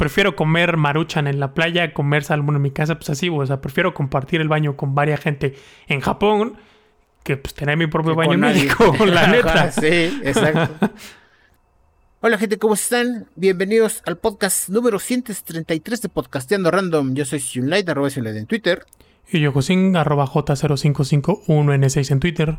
[0.00, 3.60] prefiero comer maruchan en la playa comer salmón en mi casa, pues así, o sea,
[3.60, 5.54] prefiero compartir el baño con varias gente
[5.88, 6.56] en Japón
[7.22, 9.70] que pues tener mi propio baño en México, la neta.
[9.70, 10.90] sí, exacto.
[12.22, 13.26] Hola gente, ¿cómo están?
[13.36, 17.14] Bienvenidos al podcast número 133 de Podcasteando Random.
[17.14, 18.86] Yo soy Sunlight, arroba Sunlight en Twitter.
[19.30, 22.58] Y yo Josin, arroba J0551N6 en Twitter.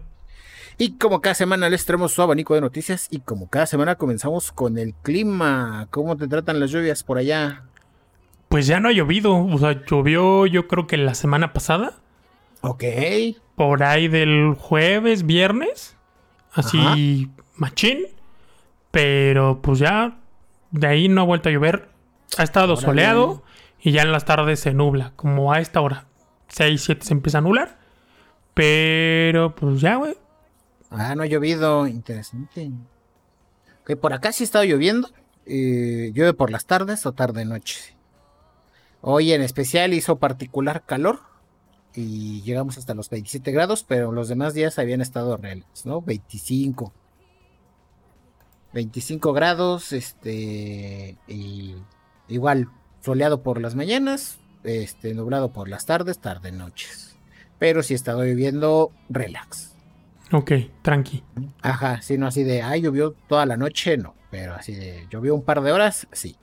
[0.77, 4.51] Y como cada semana les traemos su abanico de noticias y como cada semana comenzamos
[4.51, 5.87] con el clima.
[5.91, 7.63] ¿Cómo te tratan las lluvias por allá?
[8.49, 11.93] Pues ya no ha llovido, o sea, llovió yo creo que la semana pasada.
[12.61, 12.83] Ok.
[13.55, 15.95] Por ahí del jueves, viernes.
[16.53, 18.07] Así, machín.
[18.91, 20.17] Pero pues ya
[20.71, 21.89] de ahí no ha vuelto a llover.
[22.37, 23.43] Ha estado soleado
[23.79, 25.13] y ya en las tardes se nubla.
[25.15, 26.05] Como a esta hora.
[26.49, 27.79] 6, 7 se empieza a nublar.
[28.53, 30.15] Pero pues ya, güey.
[30.91, 31.87] Ah, no ha llovido.
[31.87, 32.71] Interesante.
[33.85, 35.09] Que por acá sí ha estado lloviendo.
[35.45, 37.95] Eh, llueve por las tardes o tarde-noche.
[39.01, 41.21] Hoy en especial hizo particular calor
[41.95, 46.01] y llegamos hasta los 27 grados, pero los demás días habían estado reales, ¿no?
[46.01, 46.93] 25.
[48.73, 51.17] 25 grados, este,
[52.27, 52.69] igual
[53.01, 57.17] soleado por las mañanas, este, nublado por las tardes, tarde noches.
[57.59, 59.70] Pero si estado lloviendo, relax.
[60.31, 60.51] Ok,
[60.81, 61.23] tranqui.
[61.61, 64.15] Ajá, si no así de, ay, llovió toda la noche, no.
[64.29, 66.37] Pero así de, llovió un par de horas, sí.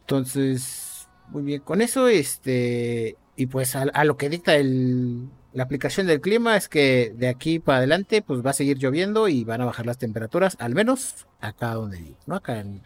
[0.00, 6.06] Entonces, muy bien, con eso, este, y pues a, lo que dicta el, la aplicación
[6.06, 9.60] del clima es que de aquí para adelante pues va a seguir lloviendo y van
[9.60, 12.36] a bajar las temperaturas, al menos acá donde vivo, ¿no?
[12.36, 12.82] Acá en,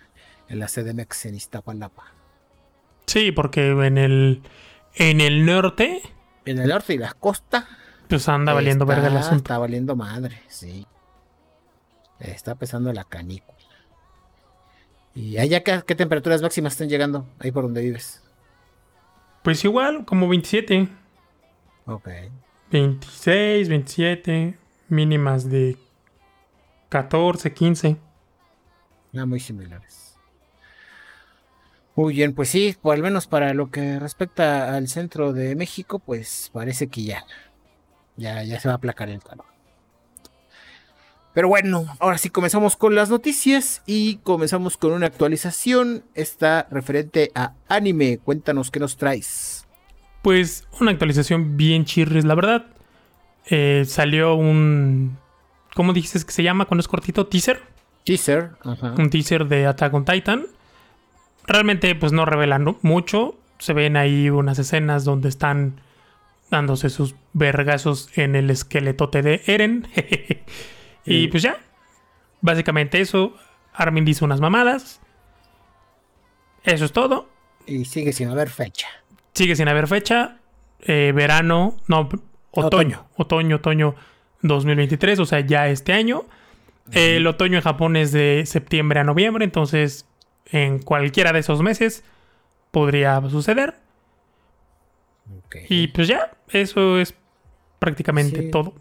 [0.48, 2.14] la CDMX en Iztapalapa.
[3.06, 4.42] Sí, porque en el
[4.94, 6.02] en el norte.
[6.44, 7.68] En el norte y la costa.
[8.08, 9.36] Pues anda valiendo verga el asunto.
[9.38, 10.86] Está valiendo madre, sí.
[12.18, 13.56] Está pesando la canícula.
[15.14, 18.22] ¿Y allá qué, qué temperaturas máximas están llegando ahí por donde vives?
[19.42, 20.88] Pues igual, como 27.
[21.86, 22.08] Ok.
[22.70, 24.58] 26, 27,
[24.88, 25.76] mínimas de
[26.88, 27.96] 14, 15.
[29.12, 30.18] Ya muy similares.
[31.94, 35.98] Muy bien, pues sí, por al menos para lo que respecta al centro de México,
[35.98, 37.24] pues parece que ya,
[38.16, 39.46] ya, ya se va a aplacar el calor.
[41.36, 46.02] Pero bueno, ahora sí comenzamos con las noticias y comenzamos con una actualización.
[46.14, 48.18] Está referente a anime.
[48.24, 49.66] Cuéntanos qué nos traes.
[50.22, 52.64] Pues una actualización bien chirris, la verdad.
[53.50, 55.18] Eh, salió un.
[55.74, 57.26] ¿Cómo dices que se llama cuando es cortito?
[57.26, 57.60] ¿Teaser?
[58.04, 58.52] Teaser,
[58.96, 60.46] Un teaser de Attack on Titan.
[61.46, 63.36] Realmente, pues no revelan mucho.
[63.58, 65.82] Se ven ahí unas escenas donde están
[66.50, 69.88] dándose sus vergazos en el esqueletote de Eren.
[71.06, 71.56] Y pues ya.
[72.40, 73.34] Básicamente eso.
[73.72, 75.00] Armin dice unas mamadas.
[76.64, 77.28] Eso es todo.
[77.64, 78.88] Y sigue sin haber fecha.
[79.34, 80.38] Sigue sin haber fecha.
[80.80, 81.76] Eh, verano.
[81.86, 82.08] No,
[82.50, 83.06] otoño.
[83.16, 83.94] Otoño, otoño
[84.42, 85.20] 2023.
[85.20, 86.26] O sea, ya este año.
[86.92, 89.44] El otoño en Japón es de septiembre a noviembre.
[89.44, 90.06] Entonces,
[90.46, 92.04] en cualquiera de esos meses
[92.70, 93.85] podría suceder.
[95.68, 96.32] Y pues ya.
[96.48, 97.14] Eso es
[97.78, 98.74] prácticamente todo.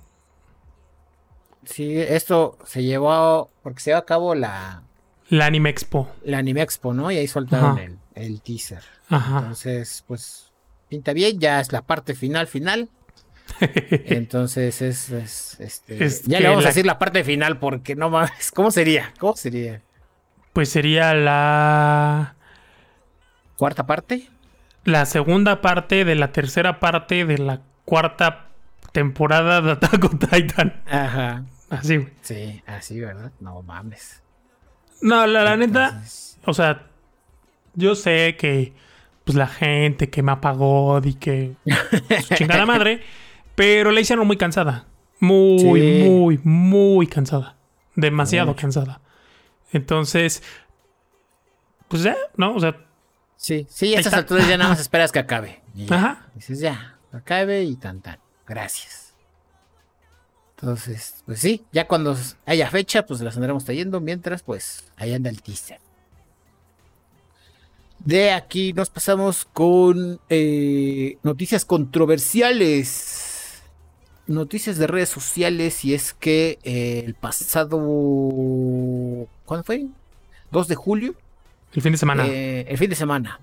[1.66, 4.84] Sí, esto se llevó porque se llevó a cabo la...
[5.30, 6.08] La Anime Expo.
[6.24, 7.12] La Anime Expo, ¿no?
[7.12, 8.84] Y ahí soltaron el, el, teaser.
[9.10, 9.40] Ajá.
[9.40, 10.52] Entonces, pues,
[10.88, 12.90] pinta bien, ya es la parte final, final.
[13.60, 15.10] Entonces es,
[15.60, 19.14] este, ya le vamos a decir la parte final porque no más, ¿cómo sería?
[19.20, 19.82] ¿Cómo sería?
[20.54, 22.36] Pues sería la
[23.58, 24.30] cuarta parte.
[24.86, 28.48] La segunda parte de la tercera parte de la cuarta
[28.92, 30.82] temporada de Attack on Titan.
[30.86, 31.44] Ajá.
[31.70, 32.14] Así, güey.
[32.22, 33.32] Sí, así, ¿verdad?
[33.40, 34.22] No mames.
[35.02, 36.02] No, la, neta,
[36.46, 36.84] o sea,
[37.74, 38.74] yo sé que
[39.24, 41.56] pues la gente que me apagó y que
[42.36, 43.02] chingada madre,
[43.56, 44.86] pero la hicieron muy cansada.
[45.20, 47.56] Muy, muy, muy cansada.
[47.96, 49.02] Demasiado cansada.
[49.72, 50.44] Entonces,
[51.88, 52.56] pues ya, ¿no?
[52.56, 52.85] O sea.
[53.38, 55.62] Sí, sí, a estas alturas ya nada más esperas que acabe.
[55.90, 56.28] Ajá.
[56.36, 58.20] Dices ya, acabe y tan tan.
[58.48, 59.06] Gracias.
[60.58, 62.16] Entonces, pues sí, ya cuando
[62.46, 64.00] haya fecha, pues las andaremos trayendo.
[64.00, 65.80] Mientras, pues ahí anda el teaser.
[68.00, 73.64] De aquí nos pasamos con eh, noticias controversiales.
[74.28, 75.84] Noticias de redes sociales.
[75.84, 77.78] Y es que eh, el pasado.
[79.46, 79.88] ¿Cuándo fue?
[80.52, 81.16] 2 de julio.
[81.76, 82.26] El fin de semana.
[82.26, 83.40] Eh, el fin de semana.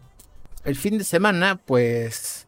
[0.65, 2.47] El fin de semana, pues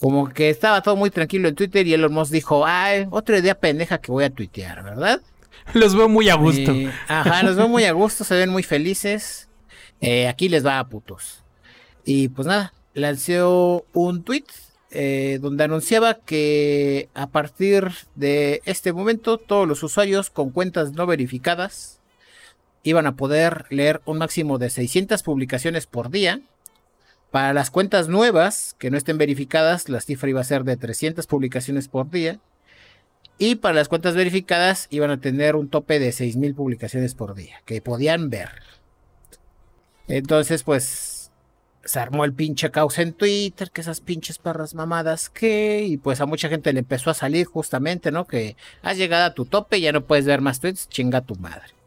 [0.00, 3.54] como que estaba todo muy tranquilo en Twitter y Elon Musk dijo, ay, otra idea
[3.54, 5.20] pendeja que voy a tuitear, ¿verdad?
[5.74, 6.72] Los veo muy a gusto.
[7.06, 9.48] ajá, los veo muy a gusto, se ven muy felices.
[10.00, 11.44] Eh, aquí les va a putos.
[12.04, 14.44] Y pues nada, lanzó un tweet
[14.90, 21.06] eh, donde anunciaba que a partir de este momento todos los usuarios con cuentas no
[21.06, 22.01] verificadas
[22.82, 26.40] iban a poder leer un máximo de 600 publicaciones por día.
[27.30, 31.26] Para las cuentas nuevas que no estén verificadas, la cifra iba a ser de 300
[31.26, 32.40] publicaciones por día.
[33.38, 37.62] Y para las cuentas verificadas iban a tener un tope de 6.000 publicaciones por día
[37.64, 38.50] que podían ver.
[40.08, 41.30] Entonces, pues
[41.84, 46.20] se armó el pinche caos en Twitter, que esas pinches perras mamadas que, y pues
[46.20, 48.26] a mucha gente le empezó a salir justamente, ¿no?
[48.26, 51.81] Que has llegado a tu tope, ya no puedes ver más tweets, chinga tu madre.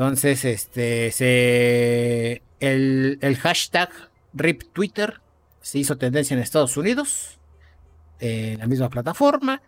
[0.00, 3.90] Entonces, este, se, el, el hashtag
[4.32, 5.20] RIP Twitter
[5.60, 7.38] se hizo tendencia en Estados Unidos,
[8.18, 9.60] en la misma plataforma.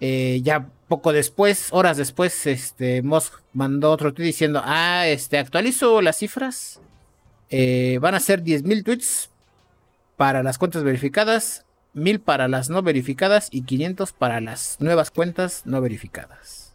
[0.00, 6.02] Eh, ya poco después, horas después, este, Musk mandó otro tweet diciendo, ah, este, actualizo
[6.02, 6.80] las cifras.
[7.48, 9.30] Eh, van a ser 10.000 tweets
[10.16, 15.62] para las cuentas verificadas, 1.000 para las no verificadas y 500 para las nuevas cuentas
[15.66, 16.67] no verificadas.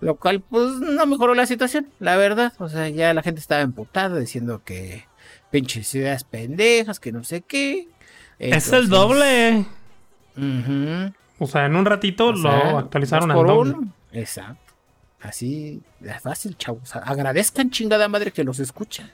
[0.00, 2.52] Lo cual, pues, no mejoró la situación, la verdad.
[2.58, 5.06] O sea, ya la gente estaba emputada diciendo que
[5.50, 7.88] pinches ideas pendejas, que no sé qué.
[8.38, 9.66] es el doble.
[10.36, 13.74] Uh o sea, en un ratito lo actualizaron al doble.
[14.12, 14.74] Exacto.
[15.20, 16.96] Así es fácil, chavos.
[16.96, 19.10] agradezcan chingada madre que los escucha.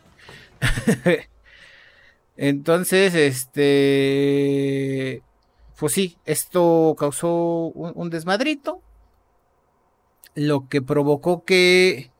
[2.36, 5.22] Entonces, este.
[5.76, 8.80] Pues sí, esto causó un, desmadrito.
[10.34, 12.10] Lo que provocó que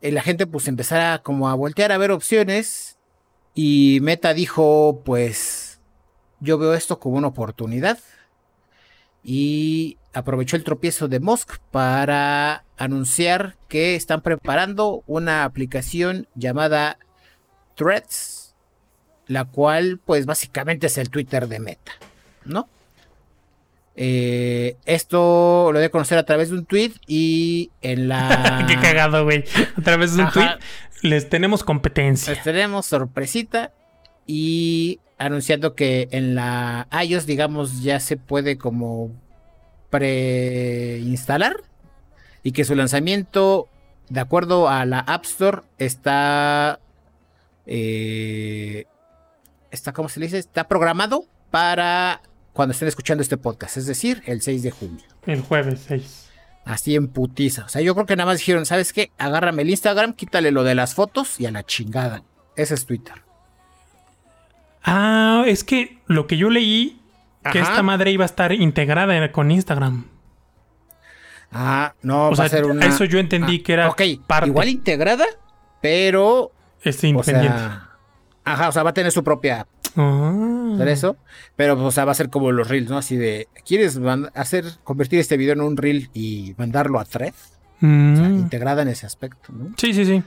[0.00, 2.98] la gente pues empezara como a voltear a ver opciones.
[3.54, 5.80] Y Meta dijo, pues,
[6.40, 7.98] yo veo esto como una oportunidad
[9.22, 16.98] y aprovechó el tropiezo de Musk para anunciar que están preparando una aplicación llamada
[17.76, 18.54] Threads,
[19.26, 21.92] la cual pues básicamente es el Twitter de Meta,
[22.44, 22.68] ¿no?
[24.02, 28.64] Eh, esto lo de conocer a través de un tweet y en la...
[28.68, 29.44] Qué cagado, güey.
[29.76, 30.56] A través de un tweet
[31.02, 32.32] les tenemos competencia.
[32.32, 33.74] Les tenemos sorpresita
[34.26, 39.10] y anunciando que en la iOS, digamos, ya se puede como
[39.90, 41.56] preinstalar
[42.42, 43.68] y que su lanzamiento,
[44.08, 46.80] de acuerdo a la App Store, está,
[47.66, 48.86] eh,
[49.70, 50.38] está, ¿cómo se le dice?
[50.38, 55.04] Está programado para cuando estén escuchando este podcast, es decir, el 6 de junio.
[55.26, 56.30] El jueves 6.
[56.64, 57.64] Así en putiza.
[57.64, 59.10] O sea, yo creo que nada más dijeron, ¿sabes qué?
[59.18, 62.22] Agárrame el Instagram, quítale lo de las fotos y a la chingada.
[62.56, 63.14] Ese es Twitter.
[64.84, 67.00] Ah, es que lo que yo leí,
[67.50, 70.06] que esta madre iba a estar integrada con Instagram.
[71.52, 72.86] Ah, no, va a ser una...
[72.86, 73.94] Eso yo entendí ah, que era
[74.26, 74.48] parte.
[74.48, 75.24] Igual integrada,
[75.80, 76.52] pero...
[76.82, 77.58] Es independiente.
[78.44, 80.76] ajá, o sea, va a tener su propia ah.
[80.86, 81.16] eso?
[81.56, 82.98] Pero, o sea, va a ser como los reels, ¿no?
[82.98, 84.00] Así de, ¿quieres
[84.34, 87.34] hacer, convertir este video en un reel y mandarlo a thread?
[87.80, 88.40] Mm.
[88.40, 89.72] integrada en ese aspecto, ¿no?
[89.78, 90.22] Sí, sí, sí.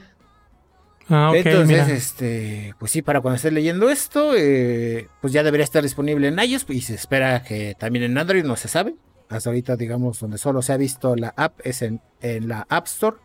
[1.08, 5.82] Ah, Entonces, este, pues sí, para cuando estés leyendo esto, eh, pues ya debería estar
[5.82, 8.94] disponible en iOS y se espera que también en Android, no se sabe.
[9.28, 13.16] Hasta ahorita, digamos, donde solo se ha visto la app es en, la App Store.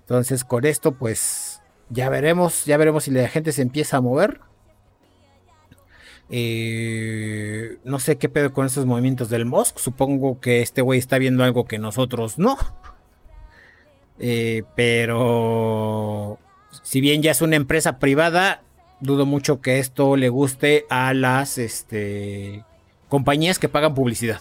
[0.00, 4.40] Entonces, con esto, pues ya veremos, ya veremos si la gente se empieza a mover.
[6.34, 9.78] Eh, no sé qué pedo con estos movimientos del Musk.
[9.78, 12.56] Supongo que este güey está viendo algo que nosotros no.
[14.18, 16.38] Eh, pero
[16.82, 18.62] si bien ya es una empresa privada,
[19.00, 22.64] dudo mucho que esto le guste a las este,
[23.08, 24.40] compañías que pagan publicidad,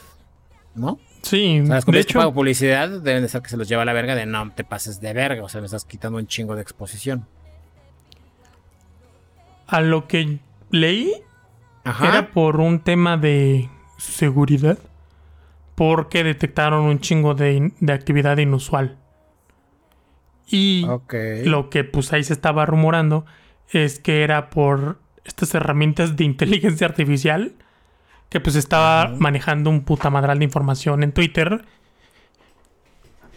[0.76, 0.98] ¿no?
[1.24, 3.94] Sí, las compañías que pagan publicidad deben de ser que se los lleva a la
[3.94, 6.62] verga de no te pases de verga, o sea, me estás quitando un chingo de
[6.62, 7.28] exposición.
[9.68, 11.24] A lo que leí
[11.86, 14.78] era por un tema de seguridad,
[15.76, 18.98] porque detectaron un chingo de actividad inusual.
[20.48, 20.86] Y
[21.46, 23.26] lo que pues ahí se estaba rumorando
[23.70, 27.54] es que era por estas herramientas de inteligencia artificial
[28.30, 31.66] que pues estaba manejando un puta madral de información en Twitter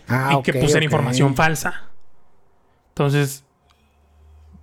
[0.09, 1.89] ah, y que pues era información falsa.
[2.91, 3.45] Entonces,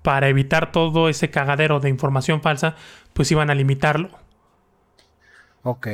[0.01, 2.75] para evitar todo ese cagadero de información falsa,
[3.13, 4.09] pues iban a limitarlo.
[5.63, 5.87] Ok.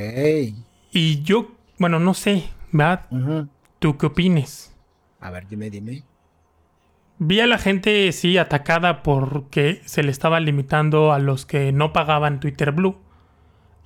[0.92, 3.08] Y yo, bueno, no sé, ¿verdad?
[3.80, 4.76] ¿Tú qué opines?
[5.20, 6.04] A ver, dime, dime.
[7.20, 11.92] Vi a la gente, sí, atacada porque se le estaba limitando a los que no
[11.92, 13.00] pagaban Twitter Blue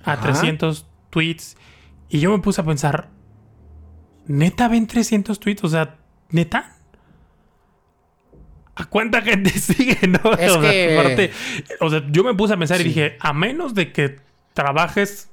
[0.04, 1.56] a 300 tweets.
[2.08, 3.08] Y yo me puse a pensar,
[4.26, 5.64] ¿neta ven 300 tweets?
[5.64, 5.98] O sea,
[6.28, 6.76] ¿neta?
[8.74, 10.32] ¿A cuánta gente sigue, no?
[10.34, 11.30] Es o, sea, que- aparte,
[11.80, 14.18] o sea, yo me puse a pensar y dije, a menos de que
[14.54, 15.30] trabajes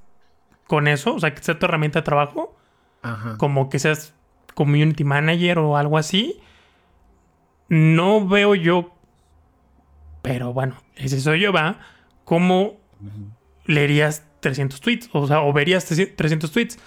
[0.68, 2.56] con eso, o sea, que sea tu herramienta de trabajo,
[3.02, 3.38] Ajá.
[3.38, 4.14] como que seas
[4.54, 6.40] community manager o algo así,
[7.70, 8.94] no veo yo,
[10.22, 11.80] pero bueno, ese soy yo, va,
[12.26, 12.78] cómo
[13.66, 16.80] leerías 300 tweets, o sea, o verías 300 tweets.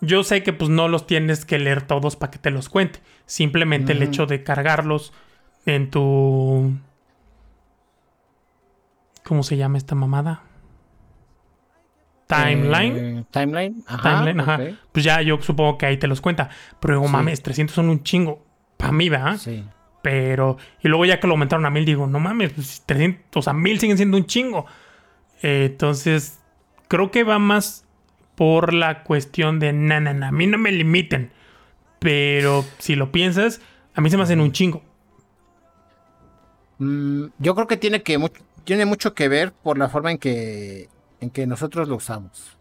[0.00, 3.00] Yo sé que pues no los tienes que leer todos para que te los cuente.
[3.26, 5.12] Simplemente el hecho de cargarlos
[5.74, 6.72] en tu...
[9.24, 10.42] ¿Cómo se llama esta mamada?
[12.26, 12.96] Timeline.
[12.96, 13.84] Eh, timeline.
[13.86, 14.02] Ajá.
[14.18, 14.60] Timeline, ajá.
[14.92, 16.50] Pues ya yo supongo que ahí te los cuenta.
[16.80, 17.12] Pero digo, Sí.
[17.12, 18.44] mames, 300 son un chingo.
[18.76, 19.36] Para mí, ¿verdad?
[19.38, 19.64] Sí.
[20.02, 20.56] Pero...
[20.82, 23.52] Y luego ya que lo aumentaron a 1000, digo, no mames, pues 300, o sea,
[23.52, 24.66] 1000 siguen siendo un chingo.
[25.42, 26.38] Eh, entonces,
[26.88, 27.86] creo que va más
[28.34, 31.32] por la cuestión de, na, na, na, a mí no me limiten.
[31.98, 33.60] Pero si lo piensas,
[33.94, 34.82] a mí se me hacen un chingo.
[36.78, 38.28] Mm, yo creo que tiene que mu-
[38.64, 40.88] tiene mucho que ver por la forma en que
[41.20, 42.56] en que nosotros lo usamos.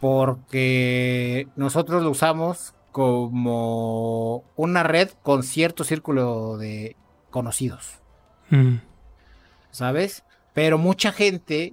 [0.00, 6.96] Porque nosotros lo usamos como una red con cierto círculo de
[7.30, 8.00] conocidos,
[8.50, 8.76] Mm,
[9.70, 10.22] ¿sabes?
[10.52, 11.72] Pero mucha gente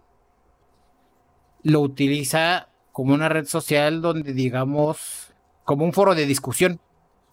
[1.63, 5.33] lo utiliza como una red social donde digamos
[5.65, 6.79] como un foro de discusión,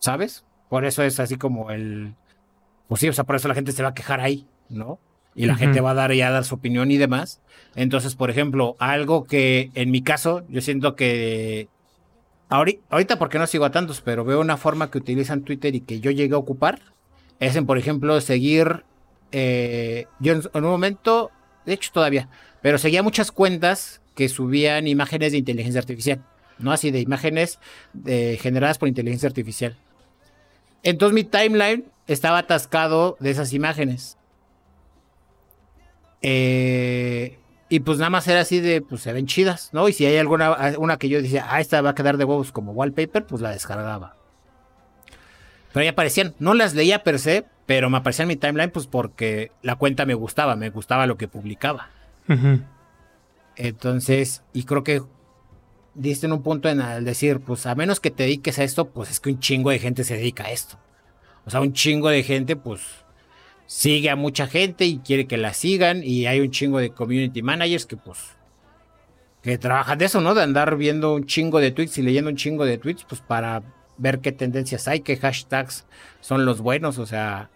[0.01, 0.45] ¿sabes?
[0.69, 2.15] Por eso es así como el
[2.89, 4.99] pues sí, o sea, por eso la gente se va a quejar ahí, ¿no?
[5.35, 7.41] Y la gente va a dar ya a dar su opinión y demás.
[7.77, 11.69] Entonces, por ejemplo, algo que en mi caso, yo siento que
[12.49, 15.81] ahori- ahorita porque no sigo a tantos, pero veo una forma que utilizan Twitter y
[15.83, 16.81] que yo llegué a ocupar,
[17.39, 18.83] es en, por ejemplo, seguir,
[19.31, 21.31] eh, yo en, en un momento,
[21.67, 22.29] de hecho todavía,
[22.63, 26.25] pero seguía muchas cuentas que subían imágenes de inteligencia artificial,
[26.59, 26.73] ¿no?
[26.73, 27.61] Así de imágenes
[27.93, 29.77] de- generadas por inteligencia artificial.
[30.83, 34.17] Entonces mi timeline estaba atascado de esas imágenes.
[36.23, 39.89] Eh, y pues nada más era así de, pues se ven chidas, ¿no?
[39.89, 42.51] Y si hay alguna una que yo decía, ah, esta va a quedar de huevos
[42.51, 44.17] como wallpaper, pues la descargaba.
[45.73, 48.87] Pero ya aparecían, no las leía per se, pero me aparecían en mi timeline, pues
[48.87, 51.91] porque la cuenta me gustaba, me gustaba lo que publicaba.
[53.57, 55.03] Entonces, y creo que
[55.99, 58.89] diste en un punto en el decir, pues a menos que te dediques a esto,
[58.91, 60.79] pues es que un chingo de gente se dedica a esto.
[61.45, 62.81] O sea, un chingo de gente, pues
[63.67, 67.43] sigue a mucha gente y quiere que la sigan y hay un chingo de community
[67.43, 68.19] managers que pues
[69.43, 70.35] que trabajan de eso, ¿no?
[70.35, 73.63] De andar viendo un chingo de tweets y leyendo un chingo de tweets, pues para
[73.97, 75.87] ver qué tendencias hay, qué hashtags
[76.21, 77.51] son los buenos, o sea,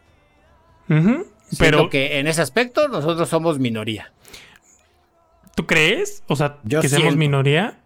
[0.89, 1.27] Ujú.
[1.59, 4.13] pero Pero, que en ese aspecto nosotros somos minoría.
[5.55, 6.23] ¿tú crees?
[6.29, 7.19] O sea, Yo que seamos siento.
[7.19, 7.79] minoría.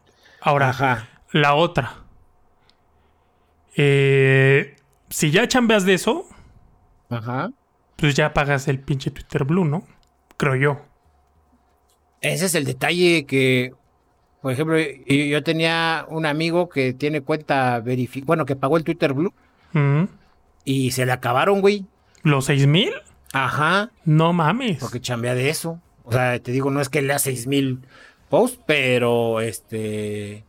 [0.47, 1.09] Ahora, Ajá.
[1.33, 1.93] la otra.
[3.77, 4.77] Eh,
[5.11, 6.27] si ya chambeas de eso,
[7.11, 7.51] Ajá.
[7.97, 9.85] pues ya pagas el pinche Twitter Blue, ¿no?
[10.37, 10.81] Creo yo.
[12.21, 13.75] Ese es el detalle que,
[14.41, 19.13] por ejemplo, yo tenía un amigo que tiene cuenta verificada, bueno, que pagó el Twitter
[19.15, 19.35] Blue
[20.65, 21.87] y se le acabaron, güey.
[22.23, 22.93] ¿Los 6000?
[23.33, 24.79] Ajá, No mames.
[24.79, 25.81] porque chambea de eso.
[26.05, 27.81] O sea, te digo, no es que lea seis mil
[28.29, 30.45] posts, pero este,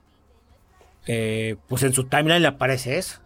[1.05, 3.19] eh, pues en su timeline le aparece eso.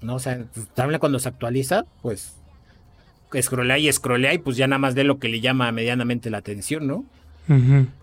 [0.00, 2.34] No, o sea, en su timeline cuando se actualiza, pues
[3.40, 6.38] scrollea y scrollea y pues ya nada más de lo que le llama medianamente la
[6.38, 7.04] atención, ¿no?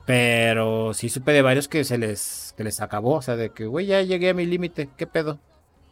[0.06, 3.16] Pero sí supe de varios que se les, que les acabó.
[3.16, 4.90] O sea, de que, güey, ya llegué a mi límite.
[4.98, 5.40] ¿Qué pedo?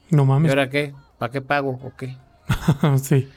[0.09, 0.49] No ¿Y mames.
[0.49, 0.93] ahora qué?
[1.19, 1.79] ¿Para qué pago?
[1.83, 2.17] ¿O qué?
[3.01, 3.29] sí.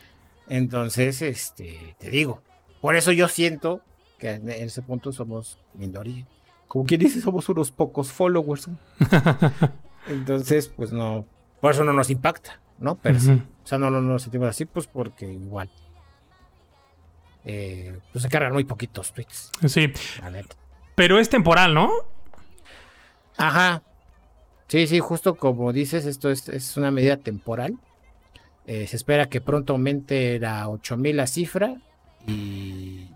[0.48, 2.40] Entonces, este, te digo.
[2.80, 3.82] Por eso yo siento
[4.18, 6.26] que en ese punto somos minoría.
[6.68, 8.68] Como quien dice, somos unos pocos followers.
[10.08, 11.24] Entonces, pues no.
[11.60, 12.96] Por eso no nos impacta, ¿no?
[12.96, 13.30] Pero sí.
[13.64, 15.70] O sea, no, no nos sentimos así, pues porque igual.
[17.44, 19.92] Eh, pues se cargan muy poquitos tweets, Sí.
[20.96, 21.90] Pero es temporal, ¿no?
[23.36, 23.82] Ajá.
[24.68, 27.78] Sí, sí, justo como dices, esto es, es una medida temporal.
[28.66, 31.76] Eh, se espera que pronto aumente la 8000 la cifra
[32.26, 33.10] y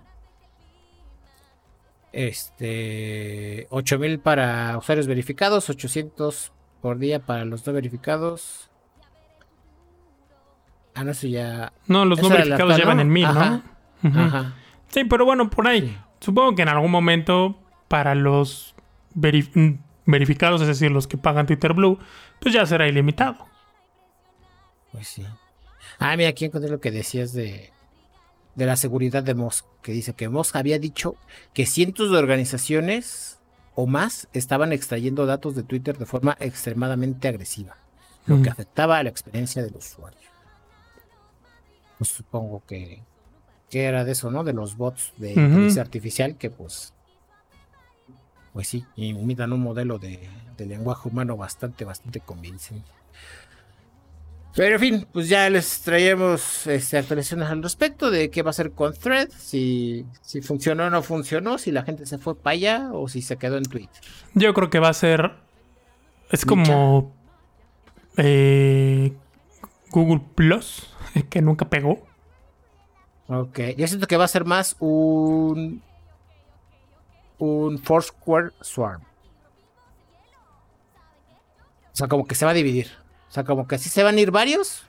[2.28, 8.70] este 8000 para usuarios verificados, 800 por día para los no verificados.
[10.94, 11.72] Ah, no, eso ya.
[11.86, 13.02] No, los no verificados llevan ¿no?
[13.02, 13.62] en 1000, Ajá.
[14.02, 14.20] ¿no?
[14.20, 14.54] Ajá.
[14.88, 15.82] Sí, pero bueno, por ahí.
[15.82, 15.96] Sí.
[16.20, 17.58] Supongo que en algún momento
[17.88, 18.74] para los
[19.14, 19.70] mm,
[20.06, 21.98] verificados, es decir, los que pagan Twitter Blue,
[22.40, 23.46] pues ya será ilimitado.
[24.92, 25.26] Pues sí.
[25.98, 27.72] Ah, mira, aquí encontré lo que decías de,
[28.60, 31.16] de la seguridad de Musk, que dice que Musk había dicho
[31.54, 33.38] que cientos de organizaciones
[33.74, 37.78] o más estaban extrayendo datos de Twitter de forma extremadamente agresiva,
[38.26, 38.42] lo Mm.
[38.42, 40.20] que afectaba a la experiencia del usuario.
[41.98, 43.02] pues supongo que,
[43.70, 44.42] que era de eso, ¿no?
[44.44, 46.92] De los bots de inteligencia artificial que pues
[48.52, 52.90] pues sí, imitan un modelo de, de lenguaje humano bastante, bastante convincente.
[54.54, 58.54] Pero en fin, pues ya les traemos este, actualizaciones al respecto de qué va a
[58.54, 62.54] ser con Thread, si, si funcionó o no funcionó, si la gente se fue para
[62.54, 64.02] allá o si se quedó en Twitter.
[64.34, 65.32] Yo creo que va a ser.
[66.30, 67.14] Es como.
[68.16, 69.12] Eh,
[69.90, 70.88] Google Plus,
[71.30, 72.06] que nunca pegó.
[73.28, 75.82] Ok, yo siento que va a ser más un.
[77.38, 79.02] Un Foursquare Swarm.
[81.92, 82.88] O sea, como que se va a dividir.
[83.30, 84.82] O sea, como que así se van a ir varios,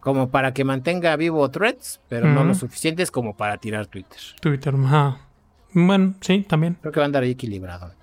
[0.00, 4.20] como para que mantenga vivo threads, pero no lo suficientes como para tirar Twitter.
[4.38, 5.20] Twitter, ajá.
[5.72, 6.76] Bueno, sí, también.
[6.82, 7.94] Creo que va a andar ahí equilibrado.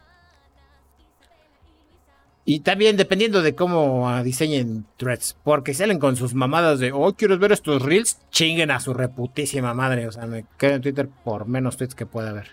[2.44, 7.14] Y también dependiendo de cómo ah, diseñen threads, porque salen con sus mamadas de, oh,
[7.16, 10.08] quiero ver estos reels, chinguen a su reputísima madre.
[10.08, 12.50] O sea, me quedo en Twitter por menos tweets que pueda haber.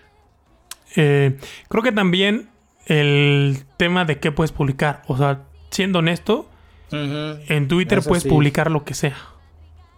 [0.95, 1.37] Eh,
[1.67, 2.49] creo que también
[2.85, 5.01] el tema de qué puedes publicar.
[5.07, 6.48] O sea, siendo honesto,
[6.91, 9.17] en Twitter puedes publicar lo que sea.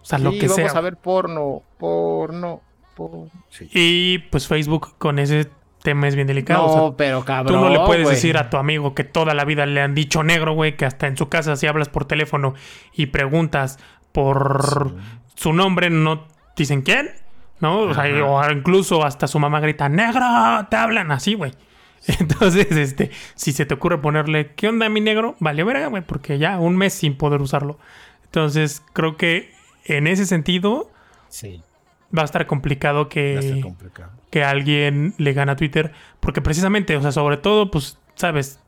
[0.00, 0.64] O sea, lo que vamos sea.
[0.66, 2.60] Vamos a ver porno, porno,
[2.96, 3.30] porno.
[3.72, 5.48] Y pues Facebook con ese
[5.82, 6.76] tema es bien delicado.
[6.76, 7.54] No, pero cabrón.
[7.54, 10.22] Tú no le puedes decir a tu amigo que toda la vida le han dicho
[10.22, 12.54] negro, güey, que hasta en su casa si hablas por teléfono
[12.94, 13.78] y preguntas
[14.12, 14.94] por
[15.34, 17.10] su nombre, no dicen quién,
[17.60, 17.80] ¿no?
[17.80, 20.24] O, sea, o incluso hasta su mamá grita, negro,
[20.70, 21.52] te hablan así, güey.
[22.18, 25.36] Entonces, este, si se te ocurre ponerle, ¿qué onda mi negro?
[25.38, 27.78] Vale, verga, güey, porque ya un mes sin poder usarlo.
[28.24, 29.52] Entonces, creo que
[29.84, 30.90] en ese sentido,
[31.28, 31.62] sí.
[32.16, 33.64] va a estar complicado que,
[34.30, 35.92] que alguien le gane a Twitter.
[36.20, 38.58] Porque precisamente, o sea, sobre todo, pues, sabes,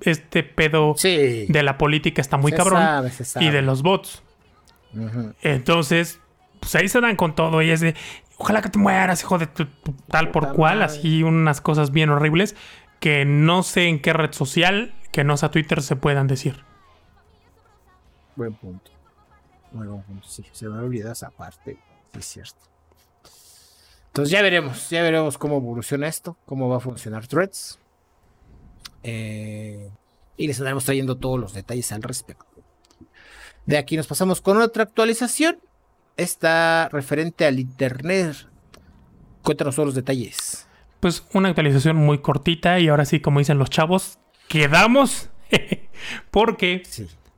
[0.00, 3.10] este pedo de la política está muy cabrón.
[3.40, 4.22] Y de los bots.
[5.42, 6.20] Entonces,
[6.60, 7.94] pues ahí se dan con todo y es de,
[8.38, 9.66] ojalá que te mueras, hijo de tu,
[10.08, 12.56] tal por cual, así unas cosas bien horribles
[13.00, 16.64] que no sé en qué red social que no sea Twitter se puedan decir.
[18.36, 18.90] Buen punto.
[19.72, 20.44] Muy buen punto, sí.
[20.52, 21.78] Se me olvidado esa parte,
[22.16, 22.58] es cierto.
[24.08, 27.78] Entonces ya veremos, ya veremos cómo evoluciona esto, cómo va a funcionar Threads.
[29.02, 29.90] Eh,
[30.36, 32.46] y les estaremos trayendo todos los detalles al respecto.
[33.66, 35.58] De aquí nos pasamos con otra actualización
[36.18, 38.46] está referente al Internet.
[39.42, 40.66] Cuéntanos todos los detalles.
[41.00, 45.30] Pues una actualización muy cortita y ahora sí, como dicen los chavos, quedamos.
[46.30, 46.82] Porque,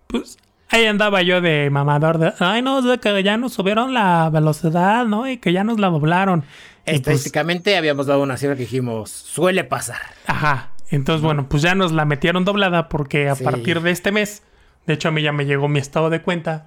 [0.09, 0.39] pues,
[0.71, 5.29] ahí andaba yo de mamador de, ay, no, que ya nos subieron la velocidad, ¿no?
[5.29, 6.41] Y que ya nos la doblaron.
[6.85, 10.01] Pues Estadísticamente habíamos dado una cifra que dijimos, suele pasar.
[10.27, 10.71] Ajá.
[10.91, 14.43] Entonces, bueno, pues ya nos la metieron doblada porque a partir de este mes
[14.87, 16.67] de hecho, a mí ya me llegó mi estado de cuenta.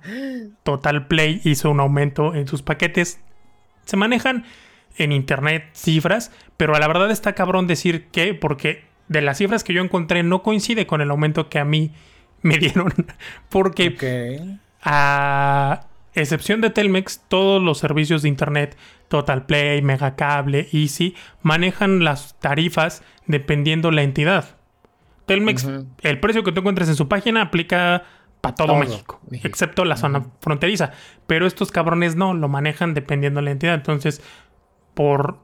[0.63, 3.19] Total Play hizo un aumento en sus paquetes.
[3.85, 4.45] Se manejan
[4.97, 9.63] en internet cifras, pero a la verdad está cabrón decir que, porque de las cifras
[9.63, 11.91] que yo encontré no coincide con el aumento que a mí
[12.41, 12.93] me dieron.
[13.49, 13.95] Porque
[14.81, 22.39] a excepción de Telmex, todos los servicios de internet, Total Play, Megacable, Easy, manejan las
[22.39, 24.57] tarifas dependiendo la entidad.
[25.25, 25.67] Telmex,
[26.01, 28.03] el precio que tú encuentres en su página aplica
[28.41, 30.91] para todo, México, excepto la zona fronteriza.
[31.27, 33.75] Pero estos cabrones no, lo manejan dependiendo de la entidad.
[33.75, 34.21] Entonces,
[34.93, 35.39] por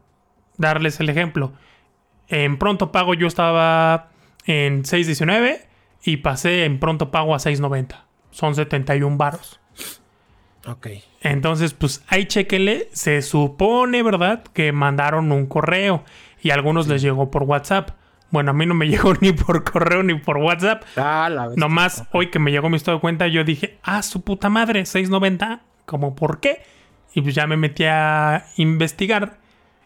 [0.58, 1.54] darles el ejemplo,
[2.28, 4.10] en pronto pago yo estaba
[4.46, 5.62] en 6.19
[6.04, 8.04] y pasé en pronto pago a 6.90.
[8.32, 9.60] Son 71 varos.
[10.68, 10.88] Ok.
[11.22, 12.90] Entonces, pues ahí chequenle.
[12.92, 14.44] Se supone, ¿verdad?
[14.54, 16.04] Que mandaron un correo
[16.42, 17.92] y a algunos les llegó por WhatsApp.
[18.32, 20.84] Bueno, a mí no me llegó ni por correo ni por WhatsApp.
[20.96, 24.22] Ah, la Nomás hoy que me llegó mi estado de cuenta, yo dije, ah, su
[24.22, 25.62] puta madre, 6.90.
[25.86, 26.62] ¿Cómo por qué?
[27.14, 29.40] Y pues ya me metí a investigar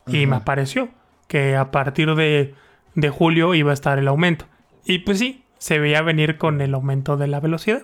[0.08, 0.89] y me apareció
[1.27, 2.53] que a partir de,
[3.10, 4.45] julio iba a estar el aumento.
[4.86, 7.84] Y pues sí, se veía venir con el aumento de la velocidad.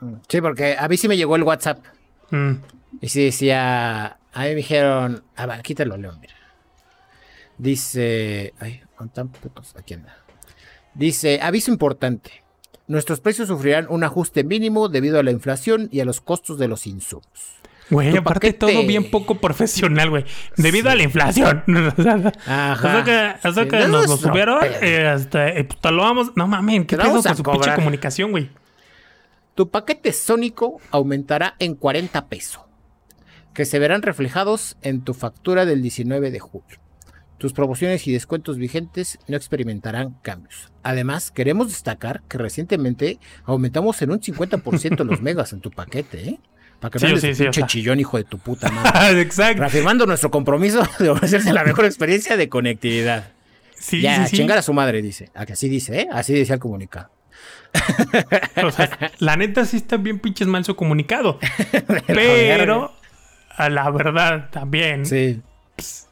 [0.00, 0.14] Mm.
[0.28, 1.84] Sí, porque a mí sí me llegó el WhatsApp.
[2.30, 2.54] Mm.
[3.00, 6.34] Y sí decía, a mí me dijeron, a ver, quítalo, León, mira.
[7.58, 8.82] Dice, ay,
[9.76, 10.16] Aquí anda.
[10.94, 12.44] Dice, aviso importante.
[12.88, 16.68] Nuestros precios sufrirán un ajuste mínimo debido a la inflación y a los costos de
[16.68, 17.56] los insumos.
[17.90, 20.24] Güey, aparte todo bien poco profesional, güey.
[20.56, 21.62] Debido a la inflación.
[22.46, 23.38] Ajá.
[23.42, 26.32] Hasta que, nos lo subieron, eh, hasta, eh, pues, lo vamos...
[26.34, 28.50] No mames, ¿qué pedo con su pinche comunicación, güey?
[29.54, 32.62] Tu paquete sónico aumentará en 40 pesos,
[33.54, 36.78] que se verán reflejados en tu factura del 19 de julio.
[37.38, 40.72] Tus promociones y descuentos vigentes no experimentarán cambios.
[40.82, 46.28] Además, queremos destacar que recientemente aumentamos en un 50% los megas en tu paquete.
[46.28, 46.40] ¿eh?
[46.80, 49.20] Para que Sí, no sí, sí, pinche chillón, hijo de tu puta madre.
[49.20, 49.60] Exacto.
[49.60, 53.32] Reafirmando nuestro compromiso de ofrecerse la mejor experiencia de conectividad.
[53.74, 54.36] Sí, ya, sí, sí.
[54.38, 55.30] chingar a su madre, dice.
[55.46, 56.08] Que Así dice, ¿eh?
[56.10, 57.10] Así decía el comunicado.
[58.64, 61.38] O sea, la neta sí está bien pinches mal su comunicado.
[62.06, 62.94] Pero,
[63.50, 65.04] a la verdad, también.
[65.04, 65.42] Sí.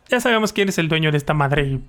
[0.09, 1.81] Ya sabemos quién es el dueño de esta madre y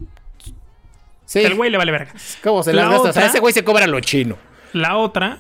[1.26, 1.40] Sí.
[1.40, 2.14] el güey le vale verga.
[2.44, 3.00] ¿Cómo se La las?
[3.02, 4.38] O sea, ese güey se cobra lo chino.
[4.74, 5.40] La otra,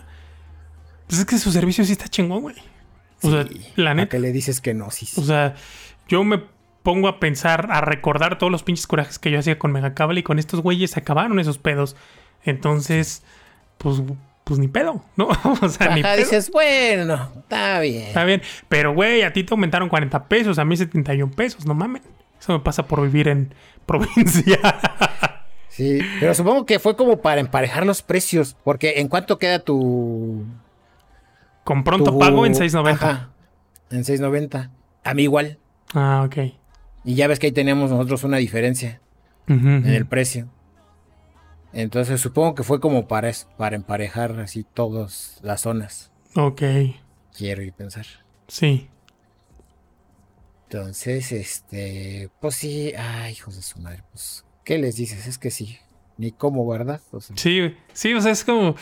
[1.07, 2.55] pues es que su servicio sí está chingón, güey.
[3.21, 3.61] O sea, Sí.
[3.75, 4.09] la ¿A neta.
[4.09, 4.89] que le dices que no?
[4.91, 5.21] Sí, sí.
[5.21, 5.53] O sea,
[6.07, 6.41] yo me
[6.83, 10.23] pongo a pensar, a recordar todos los pinches corajes que yo hacía con Megacable y
[10.23, 11.95] con estos güeyes se acabaron esos pedos.
[12.43, 13.23] Entonces,
[13.77, 14.01] pues,
[14.43, 15.27] pues ni pedo, ¿no?
[15.61, 16.23] o sea, ni Ajá, pedo.
[16.25, 18.03] dices, bueno, está bien.
[18.07, 18.41] Está bien.
[18.69, 22.01] Pero, güey, a ti te aumentaron 40 pesos, a mí 71 pesos, no mames.
[22.39, 23.53] Eso me pasa por vivir en
[23.85, 24.59] provincia.
[25.67, 28.55] Sí, pero supongo que fue como para emparejar los precios.
[28.63, 30.45] Porque ¿en cuánto queda tu.
[31.65, 32.91] Con pronto tu- pago en 6.90.
[32.93, 33.29] Ajá,
[33.91, 34.69] en 6.90.
[35.03, 35.59] A mí igual.
[35.93, 36.53] Ah, ok.
[37.03, 39.01] Y ya ves que ahí tenemos nosotros una diferencia
[39.47, 40.47] en el precio.
[41.73, 46.09] Entonces supongo que fue como para eso, para emparejar así todas las zonas.
[46.37, 46.61] Ok,
[47.37, 48.05] Quiero y pensar.
[48.47, 48.87] sí.
[50.75, 55.25] Entonces, este, pues sí, ay, hijos de su madre, pues, ¿qué les dices?
[55.25, 55.77] Es que sí,
[56.17, 56.99] ni cómo, ¿verdad?
[57.11, 58.75] O sea, Sí, sí, o sea, es como.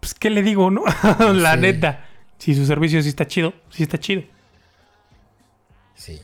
[0.00, 0.84] Pues, ¿qué le digo, no?
[1.32, 1.60] La Sí.
[1.60, 2.06] neta.
[2.36, 4.24] Si su servicio sí está chido, sí está chido.
[5.94, 6.20] sí.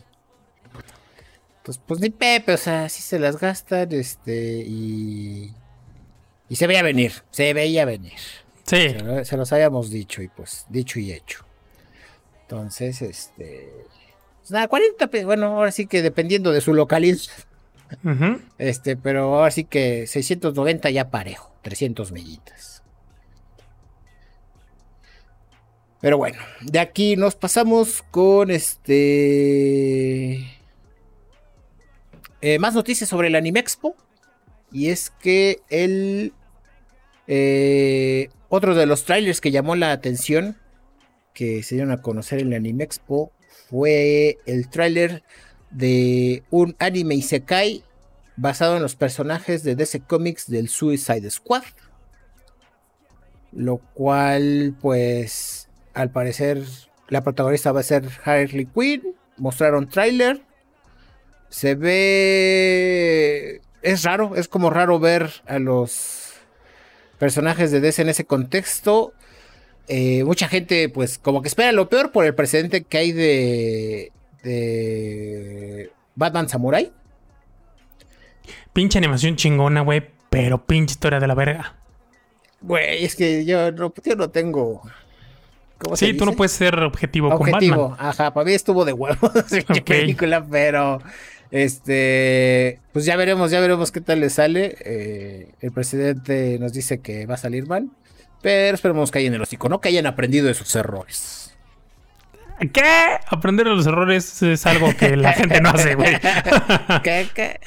[1.62, 5.54] Pues, pues ni Pepe, o sea, sí se las gastan, este, y.
[6.50, 8.18] Y se veía venir, se veía venir.
[8.64, 11.42] Sí, se los habíamos dicho, y pues, dicho y hecho.
[12.42, 13.72] Entonces, este.
[14.48, 17.18] Pues nada, 40 pesos, bueno, ahora sí que dependiendo de su localidad.
[18.56, 22.82] Este, pero ahora sí que 690 ya parejo, 300 millitas.
[26.00, 30.46] Pero bueno, de aquí nos pasamos con este.
[32.40, 33.94] eh, más noticias sobre el Anime Expo.
[34.72, 36.32] Y es que el.
[37.26, 40.56] eh, otro de los trailers que llamó la atención,
[41.38, 43.30] que se dieron a conocer en el Anime Expo,
[43.70, 45.22] fue el tráiler
[45.70, 47.84] de un anime isekai
[48.36, 51.62] basado en los personajes de DC Comics del Suicide Squad.
[53.52, 56.64] Lo cual, pues, al parecer,
[57.08, 59.14] la protagonista va a ser Harley Quinn.
[59.36, 60.42] Mostraron tráiler.
[61.50, 63.60] Se ve...
[63.82, 66.32] Es raro, es como raro ver a los
[67.20, 69.12] personajes de DC en ese contexto.
[69.88, 74.12] Eh, mucha gente, pues, como que espera lo peor por el precedente que hay de,
[74.42, 76.92] de Batman Samurai.
[78.72, 80.02] Pinche animación chingona, güey.
[80.30, 81.74] Pero pinche historia de la verga.
[82.60, 84.82] Güey, es que yo no, yo no tengo.
[85.78, 88.08] ¿cómo se Sí, tú no puedes ser objetivo, con Objetivo, Batman.
[88.10, 89.86] ajá, para mí estuvo de huevos esa pinche Ok.
[89.86, 91.00] película, pero
[91.50, 94.76] este, pues ya veremos, ya veremos qué tal le sale.
[94.84, 97.88] Eh, el presidente nos dice que va a salir mal,
[98.42, 101.56] pero esperemos que hayan el hocico, no que hayan aprendido de sus errores.
[102.72, 103.18] ¿Qué?
[103.28, 106.18] Aprender de los errores es algo que la gente no hace, güey.
[107.04, 107.60] ¿Qué, qué?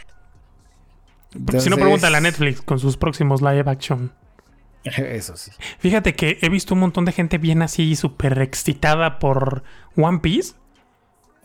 [1.60, 4.12] Si no, pregúntale a Netflix con sus próximos live action.
[4.84, 5.51] Eso sí.
[5.79, 9.63] Fíjate que he visto un montón de gente bien así, súper excitada por
[9.95, 10.55] One Piece.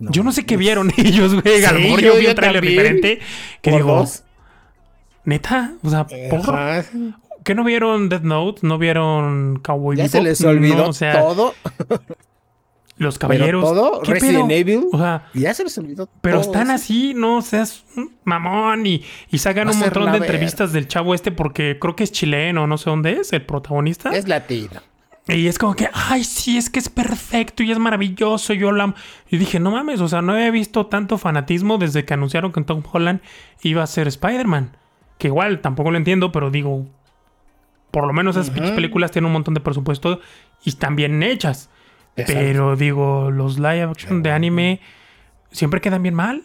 [0.00, 1.64] yo no sé qué vieron ellos, güey.
[1.64, 2.62] a lo mejor yo- vi un también.
[2.62, 3.20] diferente.
[3.62, 4.04] Que digo,
[5.24, 6.84] neta, o sea, ¿por.
[7.46, 8.60] Qué no vieron Death Note?
[8.66, 11.54] ¿No vieron Cowboy Ya se les olvidó No, o sea, todo.
[12.98, 13.62] los Pero caballeros.
[13.64, 14.58] todo, ¿qué Resident pedo?
[14.58, 14.84] Evil.
[14.92, 16.72] O sea, Ya se les olvidó pero todo están eso.
[16.74, 20.88] así, no seas un mamón y, y sacan Va un montón la de entrevistas del
[20.88, 24.10] chavo este porque creo que es chileno, no sé dónde es, el protagonista.
[24.14, 24.80] Es latino.
[25.28, 28.52] Y es como que, ay, sí, es que es perfecto y es maravilloso.
[28.54, 28.94] Yo amo.
[29.28, 32.62] Y dije, no mames, o sea, no había visto tanto fanatismo desde que anunciaron que
[32.62, 33.20] Tom Holland
[33.62, 34.76] iba a ser Spider-Man.
[35.18, 36.86] Que igual tampoco lo entiendo, pero digo,
[37.96, 40.20] por lo menos esas pinches películas tienen un montón de presupuesto
[40.62, 41.70] y están bien hechas.
[42.14, 42.42] Exacto.
[42.42, 44.82] Pero digo, los live action de anime
[45.50, 46.42] siempre quedan bien mal.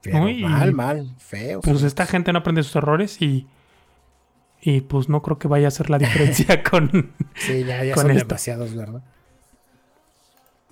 [0.00, 0.30] Pero ¿no?
[0.30, 1.60] Y, mal, mal, feo.
[1.60, 1.86] Pues feo.
[1.86, 3.46] esta gente no aprende sus errores y.
[4.62, 7.12] Y pues no creo que vaya a hacer la diferencia con.
[7.34, 8.26] Sí, ya, ya con son esto.
[8.26, 9.02] demasiados, ¿verdad?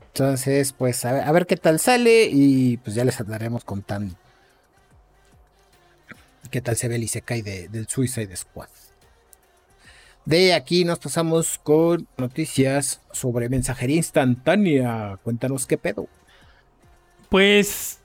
[0.07, 4.15] Entonces, pues a ver, a ver qué tal sale y pues ya les andaremos contando
[6.51, 8.69] qué tal se ve el Isekai de, del Suicide Squad.
[10.25, 15.19] De aquí nos pasamos con noticias sobre mensajería instantánea.
[15.23, 16.07] Cuéntanos qué pedo.
[17.29, 18.01] Pues.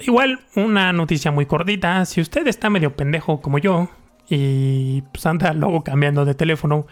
[0.00, 2.04] Igual, una noticia muy cortita.
[2.06, 3.88] Si usted está medio pendejo como yo
[4.28, 6.86] y pues anda luego cambiando de teléfono,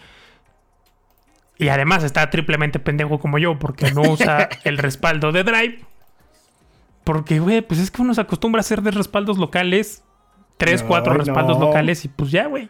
[1.59, 5.81] Y además está triplemente pendejo como yo porque no usa el respaldo de Drive.
[7.03, 10.05] Porque, güey, pues es que uno se acostumbra a hacer de respaldos locales.
[10.57, 11.67] Tres, cuatro respaldos no.
[11.67, 12.69] locales y pues ya, güey.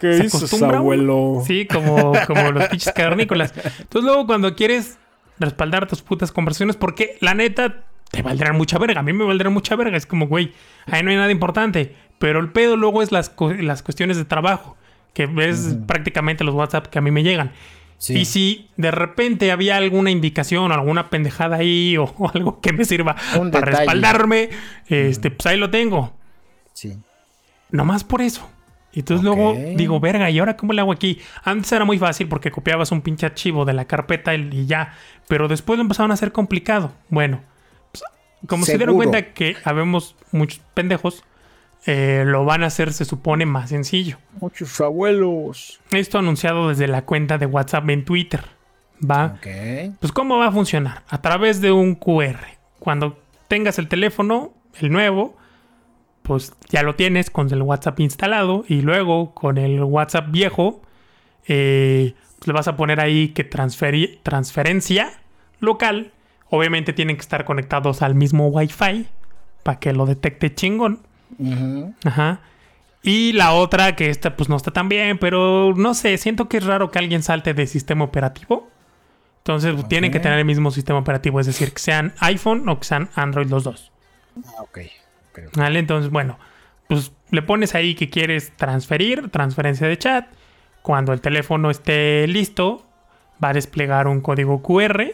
[0.00, 1.42] ¿Qué Se dices, acostumbra, abuelo?
[1.46, 3.52] Sí, como, como los pinches cavernícolas.
[3.56, 4.98] Entonces luego cuando quieres
[5.38, 9.00] respaldar tus putas conversaciones, porque la neta te valdrán mucha verga.
[9.00, 9.96] A mí me valdrán mucha verga.
[9.96, 10.52] Es como, güey,
[10.86, 11.94] ahí no hay nada importante.
[12.18, 14.76] Pero el pedo luego es las, las cuestiones de trabajo.
[15.14, 17.52] Que es prácticamente los WhatsApp que a mí me llegan.
[17.98, 18.16] Sí.
[18.18, 22.72] Y si de repente había alguna indicación o alguna pendejada ahí o, o algo que
[22.72, 23.78] me sirva Un para detalle.
[23.86, 24.48] respaldarme,
[24.88, 26.12] este, pues ahí lo tengo.
[26.72, 26.96] Sí.
[27.70, 28.48] Nomás por eso.
[28.92, 31.20] Y entonces luego digo, verga, ¿y ahora cómo le hago aquí?
[31.44, 34.94] Antes era muy fácil porque copiabas un pinche archivo de la carpeta y ya.
[35.28, 36.92] Pero después lo empezaron a hacer complicado.
[37.08, 37.40] Bueno,
[37.92, 38.02] pues,
[38.46, 41.22] como se dieron cuenta que habemos muchos pendejos,
[41.86, 44.18] eh, lo van a hacer, se supone, más sencillo.
[44.40, 45.80] Muchos abuelos.
[45.92, 48.44] Esto anunciado desde la cuenta de WhatsApp en Twitter.
[49.08, 49.36] ¿Va?
[49.36, 49.96] Ok.
[50.00, 51.04] Pues ¿cómo va a funcionar?
[51.08, 52.38] A través de un QR.
[52.80, 55.36] Cuando tengas el teléfono, el nuevo,
[56.30, 60.80] pues ya lo tienes con el WhatsApp instalado y luego con el WhatsApp viejo,
[61.48, 65.10] eh, pues le vas a poner ahí que transferencia
[65.58, 66.12] local.
[66.48, 69.08] Obviamente tienen que estar conectados al mismo Wi-Fi
[69.64, 71.00] para que lo detecte chingón.
[72.04, 72.42] Ajá.
[73.02, 76.58] Y la otra, que esta pues no está tan bien, pero no sé, siento que
[76.58, 78.68] es raro que alguien salte de sistema operativo.
[79.38, 82.78] Entonces pues, tienen que tener el mismo sistema operativo, es decir, que sean iPhone o
[82.78, 83.90] que sean Android los dos.
[84.46, 84.78] Ah, ok.
[85.54, 85.78] ¿Vale?
[85.78, 86.38] Entonces, bueno,
[86.88, 90.26] pues le pones ahí que quieres transferir, transferencia de chat.
[90.82, 92.86] Cuando el teléfono esté listo,
[93.42, 95.12] va a desplegar un código QR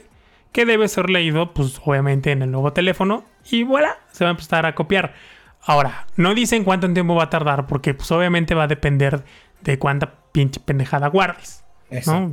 [0.53, 4.33] que debe ser leído, pues obviamente en el nuevo teléfono y voilà, se va a
[4.33, 5.15] empezar a copiar.
[5.61, 9.25] Ahora, no dicen cuánto tiempo va a tardar porque pues obviamente va a depender
[9.61, 11.65] de cuánta pinche pendejada guardes.
[12.07, 12.33] ¿no?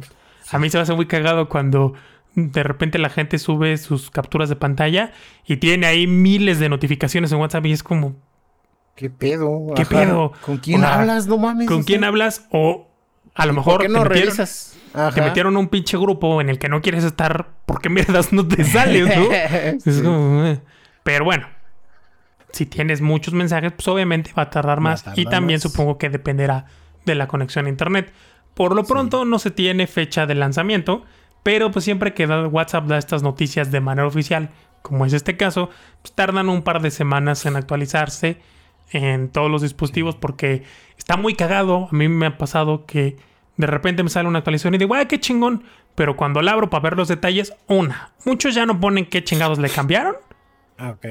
[0.51, 1.93] A mí se me hace muy cagado cuando
[2.35, 5.11] de repente la gente sube sus capturas de pantalla
[5.45, 8.15] y tiene ahí miles de notificaciones en WhatsApp y es como,
[8.95, 9.73] ¿Qué pedo?
[9.75, 10.31] ¿Qué pedo?
[10.41, 11.27] ¿Con quién O hablas?
[11.27, 11.67] No mames.
[11.67, 12.45] ¿con quién hablas?
[12.51, 12.87] O
[13.35, 14.77] a lo ¿y mejor ¿Por qué te, no metieron, revisas?
[15.15, 18.63] te metieron un pinche grupo en el que no quieres estar porque mierdas no te
[18.63, 19.31] sales, ¿no?
[19.31, 20.01] Es Sí.
[20.03, 20.59] como, eh.
[21.03, 21.47] Pero bueno,
[22.51, 25.03] si tienes muchos mensajes, pues obviamente va a tardar a más.
[25.15, 25.63] y también más.
[25.63, 26.65] supongo que dependerá
[27.05, 28.13] de la conexión a internet.
[28.53, 31.03] Por lo pronto no se tiene fecha de lanzamiento,
[31.43, 34.49] pero pues siempre que WhatsApp da estas noticias de manera oficial,
[34.81, 35.69] como es este caso,
[36.01, 38.37] pues tardan un par de semanas en actualizarse
[38.91, 40.63] en todos los dispositivos porque
[40.97, 41.89] está muy cagado.
[41.91, 43.17] A mí me ha pasado que
[43.57, 45.63] de repente me sale una actualización y digo, ¡ay, qué chingón!
[45.95, 48.11] Pero cuando la abro para ver los detalles, una.
[48.25, 50.15] Muchos ya no ponen qué chingados le cambiaron.
[50.77, 51.05] Ah, Ok.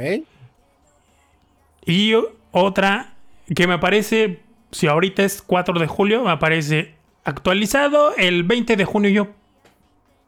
[1.85, 2.15] Y
[2.53, 3.15] otra
[3.55, 4.41] que me aparece,
[4.71, 9.11] si ahorita es 4 de julio, me aparece actualizado el 20 de junio.
[9.11, 9.29] Y yo,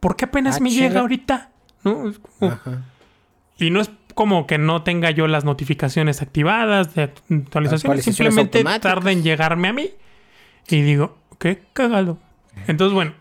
[0.05, 1.49] ¿por qué apenas Ah, me llega ahorita?
[1.83, 2.09] ¿No?
[2.09, 2.83] Es como- Ajá.
[3.57, 7.47] y no es como que no tenga yo las notificaciones activadas de actualizaciones,
[7.83, 9.89] Actualizaciones simplemente tarda en llegarme a mí.
[10.67, 12.17] Y digo, qué cagado.
[12.67, 13.13] Entonces, bueno,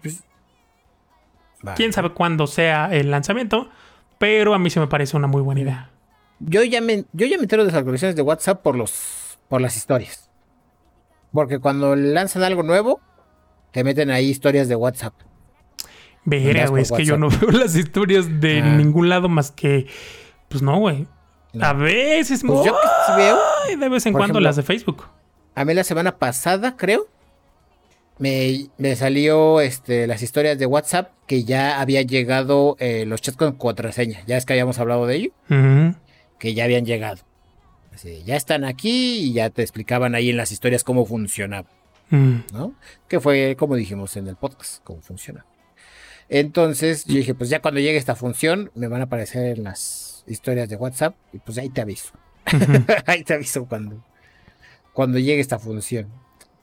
[1.62, 1.76] Vale.
[1.76, 3.70] quién sabe cuándo sea el lanzamiento,
[4.18, 5.90] pero a mí se me parece una muy buena idea.
[6.38, 9.60] Yo ya me, yo ya me entero de las actualizaciones de WhatsApp por los, por
[9.60, 10.30] las historias.
[11.32, 13.00] Porque cuando lanzan algo nuevo,
[13.72, 15.14] te meten ahí historias de WhatsApp.
[16.24, 18.76] Verga, güey, es que yo no veo las historias de Ah.
[18.76, 19.86] ningún lado más que.
[20.48, 21.06] Pues no, güey.
[21.52, 21.64] No.
[21.66, 23.38] A veces, Pues yo que veo.
[23.68, 25.04] ay, de vez en Por cuando ejemplo, las de Facebook.
[25.54, 27.06] A mí la semana pasada, creo,
[28.18, 33.36] me, me salió este, las historias de WhatsApp que ya había llegado eh, los chats
[33.36, 34.22] con contraseña.
[34.26, 35.30] Ya es que habíamos hablado de ello,
[36.38, 37.18] que ya habían llegado.
[37.94, 41.68] Así, ya están aquí y ya te explicaban ahí en las historias cómo funcionaba.
[42.10, 42.38] Mm.
[42.52, 42.74] ¿no?
[43.08, 45.44] Que fue como dijimos en el podcast, cómo funciona.
[46.28, 50.24] Entonces yo dije, pues ya cuando llegue esta función, me van a aparecer en las
[50.26, 52.12] historias de WhatsApp y pues ahí te aviso.
[53.06, 54.02] ahí te aviso cuando,
[54.92, 56.08] cuando llegue esta función.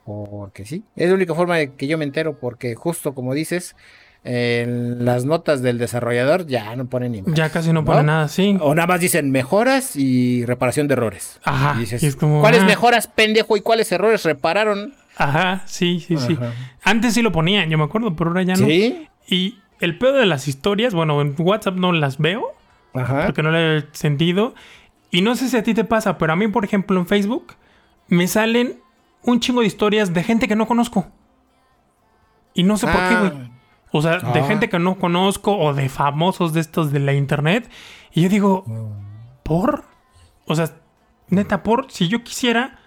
[0.03, 3.75] Porque sí, es la única forma de que yo me entero, porque justo como dices,
[4.23, 8.07] en las notas del desarrollador ya no ponen ni Ya casi no pone ¿No?
[8.07, 8.57] nada así.
[8.61, 11.39] O nada más dicen mejoras y reparación de errores.
[11.43, 11.75] Ajá.
[11.77, 13.57] Y dices, y es como, ¿cuáles ah, mejoras, pendejo?
[13.57, 14.95] ¿Y cuáles errores repararon?
[15.17, 16.37] Ajá, sí, sí, sí.
[16.83, 18.65] Antes sí lo ponían, yo me acuerdo, pero ahora ya no.
[18.65, 19.07] ¿Sí?
[19.31, 22.45] Y el pedo de las historias, bueno, en WhatsApp no las veo,
[22.93, 23.25] Ajá.
[23.25, 24.53] porque no le he sentido.
[25.09, 27.55] Y no sé si a ti te pasa, pero a mí, por ejemplo, en Facebook
[28.07, 28.79] me salen
[29.23, 31.07] un chingo de historias de gente que no conozco.
[32.53, 33.19] Y no sé por qué, Ah.
[33.33, 33.51] güey.
[33.93, 34.43] O sea, de Ah.
[34.45, 37.69] gente que no conozco o de famosos de estos de la internet.
[38.13, 38.65] Y yo digo,
[39.43, 39.83] ¿por?
[40.45, 40.69] O sea,
[41.29, 41.89] neta, por.
[41.91, 42.79] Si yo quisiera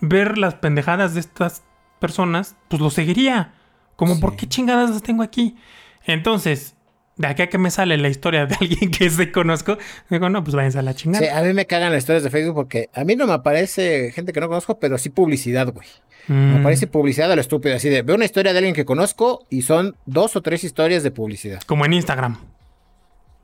[0.00, 1.64] ver las pendejadas de estas
[2.00, 3.54] personas, pues lo seguiría.
[3.96, 4.20] Como, Sí.
[4.20, 5.56] ¿por qué chingadas las tengo aquí?
[6.04, 6.74] Entonces,
[7.16, 9.78] de aquí a que me sale la historia de alguien que se conozco,
[10.10, 11.24] digo, no, pues váyanse a la chingada.
[11.24, 14.10] Sí, a mí me cagan las historias de Facebook porque a mí no me aparece
[14.12, 15.86] gente que no conozco, pero sí publicidad, güey.
[16.26, 16.60] Me Mm.
[16.60, 19.62] aparece publicidad a lo estúpido, así de veo una historia de alguien que conozco y
[19.62, 21.60] son dos o tres historias de publicidad.
[21.62, 22.38] Como en Instagram.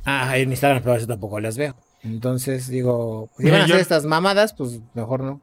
[0.04, 1.76] Ah, en Instagram, pero eso tampoco las veo.
[2.02, 5.40] Entonces digo, si Mira, van a hacer yo- estas mamadas, pues mejor no.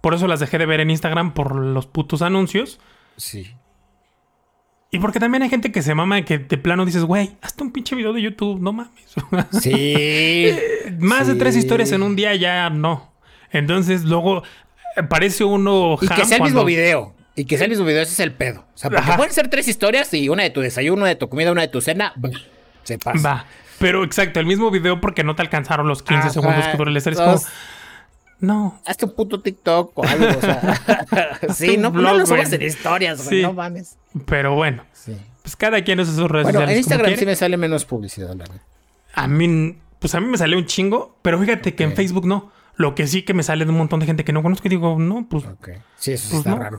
[0.00, 2.80] Por eso las dejé de ver en Instagram por los putos anuncios.
[3.16, 3.54] Sí.
[4.92, 7.70] Y porque también hay gente que se mama que de plano dices, güey, hazte un
[7.70, 8.92] pinche video de YouTube, no mames.
[9.60, 10.50] Sí.
[10.98, 13.12] Más de tres historias en un día ya no.
[13.52, 14.42] Entonces luego
[14.96, 17.14] eh, parece uno y que sea el mismo cuando- video.
[17.36, 18.66] Y que sea el mismo video, ese es el pedo.
[18.74, 19.16] O sea, porque Ajá.
[19.16, 21.68] pueden ser tres historias y una de tu desayuno, una de tu comida, una de
[21.68, 22.12] tu cena.
[22.82, 23.28] Se pasa.
[23.28, 23.46] Va.
[23.78, 26.90] Pero exacto, el mismo video porque no te alcanzaron los 15 Ajá, segundos que dura
[26.90, 27.18] el historia.
[27.18, 27.50] Es como,
[28.40, 28.80] no.
[28.86, 30.78] Hazte un puto TikTok o algo, o sea.
[31.54, 33.42] sí, no, no blog, lo subas en historias, güey, Sí.
[33.42, 33.96] no mames.
[34.26, 35.16] Pero bueno, Sí.
[35.42, 36.84] pues cada quien usa sus redes Bueno, en sociales.
[36.86, 38.60] como Instagram sí me sale menos publicidad, la verdad.
[39.14, 41.96] A mí, pues a mí me salió un chingo, pero fíjate que en Ok.
[41.96, 42.50] Facebook no.
[42.76, 44.70] Lo que sí que me sale de un montón de gente que no conozco y
[44.70, 45.68] digo, no, pues Ok.
[45.98, 46.58] Sí, eso Pues está no.
[46.58, 46.78] raro.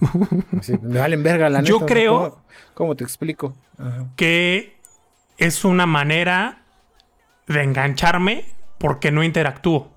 [0.61, 2.43] Sí, me valen verga la Yo neta, creo- ¿Cómo,
[2.73, 3.55] cómo te explico?
[3.77, 4.05] Ajá.
[4.15, 4.77] que
[5.37, 6.63] es una manera
[7.47, 8.45] de engancharme
[8.79, 9.91] porque no interactúo.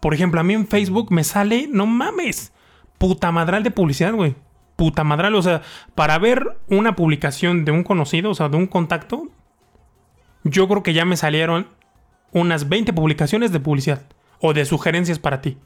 [0.00, 2.52] Por ejemplo, a mí en Facebook me sale, no mames,
[2.98, 4.34] puta madral de publicidad, güey.
[4.76, 5.60] Puta madral, o sea,
[5.94, 9.28] para ver una publicación de un conocido, o sea, de un contacto,
[10.42, 11.68] yo creo que ya me salieron
[12.32, 14.06] unas 20 publicaciones de publicidad
[14.40, 15.58] o de sugerencias para ti.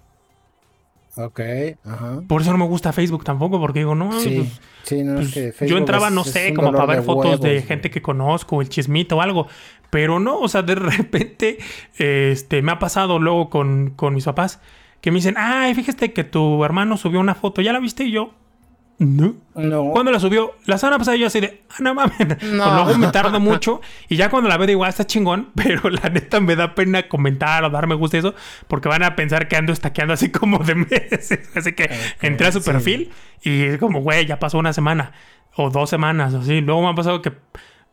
[1.16, 1.40] Ok,
[1.84, 2.22] ajá.
[2.26, 5.28] Por eso no me gusta Facebook tampoco, porque digo, no, Sí, pues, sí, no pues,
[5.28, 8.02] es que yo Facebook entraba, es- no sé, como para ver fotos de gente que
[8.02, 9.46] conozco, el chismito o algo.
[9.90, 11.58] Pero no, o sea, de repente,
[11.98, 14.60] este, me ha pasado luego con, con mis papás
[15.00, 18.04] que me dicen, ay, fíjate que tu hermano subió una foto, ¿ya la viste?
[18.04, 18.32] Y yo,
[18.98, 19.34] no.
[19.54, 19.90] No.
[19.90, 20.54] ¿Cuándo la subió?
[20.66, 22.42] La semana pasada yo así de, ah, no mames.
[22.42, 22.74] No.
[22.84, 26.08] Luego me tardo mucho y ya cuando la veo digo, ah, está chingón, pero la
[26.08, 28.34] neta me da pena comentar o dar me gusta y eso,
[28.68, 31.50] porque van a pensar que ando estaqueando así como de meses.
[31.54, 32.70] Así que entré a su sí.
[32.70, 33.10] perfil
[33.42, 35.12] y es como, güey, ya pasó una semana
[35.56, 36.60] o dos semanas o así.
[36.60, 37.32] Luego me ha pasado que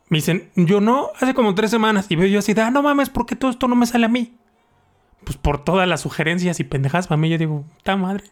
[0.10, 2.08] me dicen, yo no, hace como tres semanas.
[2.10, 4.06] Y veo yo así de, ah, no mames, ¿por qué todo esto no me sale
[4.06, 4.36] a mí?
[5.24, 8.26] Pues por todas las sugerencias y pendejadas para mí, yo digo, está madre.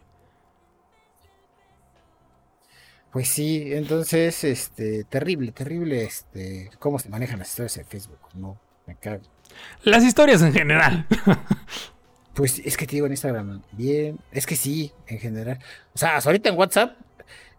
[3.11, 8.59] Pues sí, entonces, este, terrible, terrible, este, cómo se manejan las historias en Facebook, no,
[8.85, 9.23] me cago.
[9.83, 11.07] Las historias en general.
[12.39, 15.59] Pues es que te digo en Instagram, bien, es que sí, en general.
[15.93, 16.95] O sea, ahorita en WhatsApp,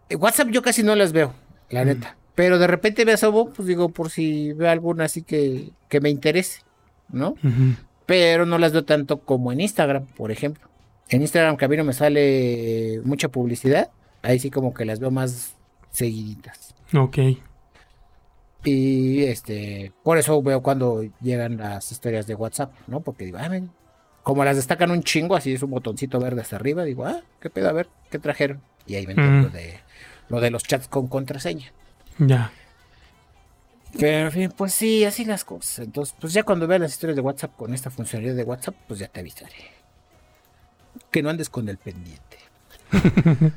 [0.09, 1.35] en WhatsApp yo casi no las veo,
[1.69, 2.17] la neta.
[2.33, 6.09] Pero de repente me asomo, pues digo, por si veo alguna así que, que me
[6.09, 6.61] interese,
[7.09, 7.35] ¿no?
[8.07, 10.67] Pero no las veo tanto como en Instagram, por ejemplo.
[11.09, 14.99] En Instagram que a mí no me sale mucha publicidad, ahí sí como que las
[14.99, 15.55] veo más
[15.91, 16.73] seguiditas.
[16.93, 17.17] ok.
[18.63, 22.99] Y este, por eso veo cuando llegan las historias de WhatsApp, ¿no?
[23.01, 23.71] Porque digo, ah, men,
[24.21, 27.49] como las destacan un chingo, así es un botoncito verde hasta arriba, digo, ah, qué
[27.49, 28.61] pedo, a ver, ¿qué trajeron?
[28.85, 29.43] Y ahí ven Mm.
[29.43, 29.79] lo de
[30.29, 31.73] lo de los chats con contraseña.
[32.19, 32.51] Ya.
[33.99, 35.79] Pero en fin, pues sí, así las cosas.
[35.79, 38.99] Entonces, pues ya cuando veas las historias de WhatsApp con esta funcionalidad de WhatsApp, pues
[38.99, 39.55] ya te avisaré.
[41.09, 42.37] Que no andes con el pendiente.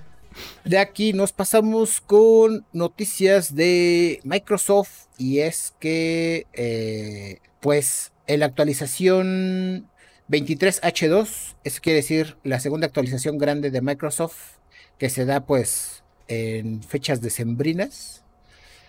[0.65, 8.47] De aquí nos pasamos con noticias de Microsoft y es que eh, pues en la
[8.47, 9.91] actualización
[10.31, 14.57] 23H2, eso quiere decir la segunda actualización grande de Microsoft
[14.99, 18.25] que se da pues en fechas decembrinas.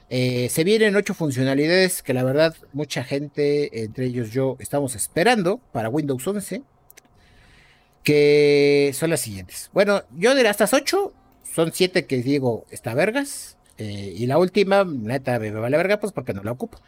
[0.09, 5.57] Eh, se vienen ocho funcionalidades que la verdad mucha gente, entre ellos yo, estamos esperando
[5.73, 6.61] para Windows 11
[8.05, 9.69] que son las siguientes.
[9.73, 11.11] Bueno, yo de estas ocho,
[11.55, 13.57] son siete que digo, está vergas.
[13.77, 16.79] eh, y la última, neta, me vale verga, pues porque no la ocupo.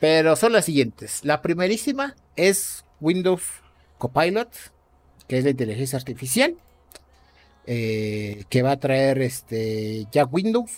[0.00, 1.24] Pero son las siguientes.
[1.24, 3.42] La primerísima es Windows
[3.98, 4.48] Copilot,
[5.28, 6.56] que es la inteligencia artificial,
[7.66, 10.70] eh, que va a traer este ya Windows.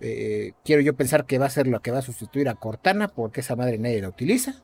[0.00, 3.08] Eh, quiero yo pensar que va a ser lo que va a sustituir a Cortana,
[3.08, 4.62] porque esa madre nadie la utiliza.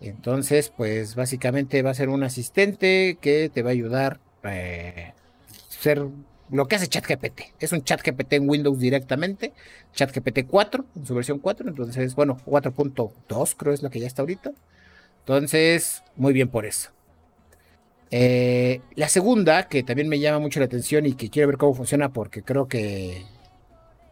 [0.00, 5.12] Entonces, pues básicamente va a ser un asistente que te va a ayudar eh,
[5.68, 6.06] ser
[6.50, 7.40] lo que hace ChatGPT.
[7.58, 9.52] Es un ChatGPT en Windows directamente.
[9.94, 11.68] ChatGPT 4, en su versión 4.
[11.68, 14.52] Entonces, bueno, 4.2 creo es la que ya está ahorita.
[15.20, 16.90] Entonces, muy bien por eso.
[18.10, 21.74] Eh, la segunda, que también me llama mucho la atención y que quiero ver cómo
[21.74, 23.24] funciona porque creo que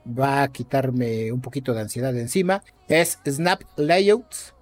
[0.06, 4.54] va a quitarme un poquito de ansiedad de encima, es Snap Layouts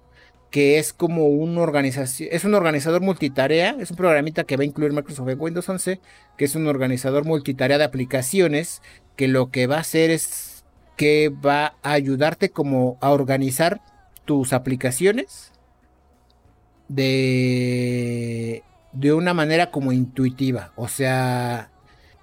[0.51, 4.65] que es como un organización, es un organizador multitarea, es un programita que va a
[4.65, 6.01] incluir Microsoft Windows 11,
[6.37, 8.81] que es un organizador multitarea de aplicaciones,
[9.15, 10.65] que lo que va a hacer es
[10.97, 13.81] que va a ayudarte como a organizar
[14.25, 15.53] tus aplicaciones
[16.89, 20.73] de, de una manera como intuitiva.
[20.75, 21.71] O sea,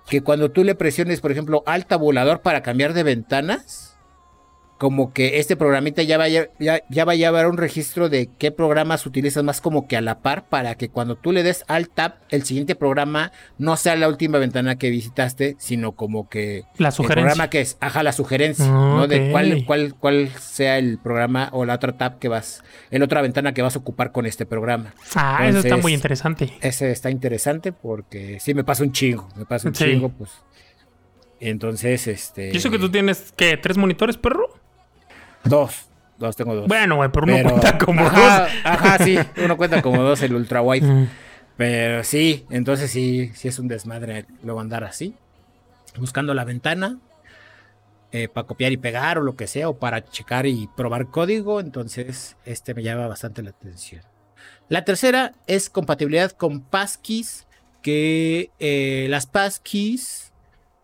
[0.08, 3.97] que cuando tú le presiones, por ejemplo, alt tabulador para cambiar de ventanas,
[4.78, 8.52] como que este programita ya vaya, ya, ya va a llevar un registro de qué
[8.52, 11.88] programas utilizas más como que a la par para que cuando tú le des al
[11.88, 16.88] tab, el siguiente programa no sea la última ventana que visitaste, sino como que La
[16.88, 17.22] el sugerencia.
[17.26, 19.06] programa que es, ajá, la sugerencia, Ah, ¿no?
[19.08, 22.62] De cuál, cuál, cuál sea el programa o la otra tab que vas,
[22.92, 24.94] en otra ventana que vas a ocupar con este programa.
[25.16, 26.52] Ah, eso está muy interesante.
[26.60, 29.84] Ese está interesante porque sí me pasa un chingo, me pasa un Sí.
[29.86, 30.30] chingo, pues.
[31.40, 32.50] Entonces, este.
[32.52, 34.48] ¿Y eso que tú tienes, qué, tres monitores, perro?
[35.44, 36.66] Dos, dos tengo dos.
[36.66, 38.50] Bueno, güey, pero uno cuenta como ajá, dos.
[38.64, 40.86] Ajá, sí, uno cuenta como dos el ultra wide.
[40.86, 41.08] Mm.
[41.56, 45.14] Pero sí, entonces sí, sí es un desmadre luego andar así.
[45.98, 46.98] Buscando la ventana
[48.32, 51.60] para copiar y pegar o lo que sea, o para checar y probar código.
[51.60, 54.02] Entonces, este me llama bastante la atención.
[54.68, 57.46] La tercera es compatibilidad con passkeys.
[57.82, 60.32] Que eh, las passkeys,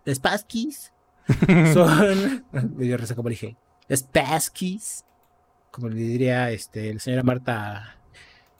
[0.04, 0.92] las passkeys
[1.74, 2.44] son.
[2.78, 3.56] risa como dije.
[3.88, 5.04] Las passkeys,
[5.70, 7.98] como le diría este, la señora Marta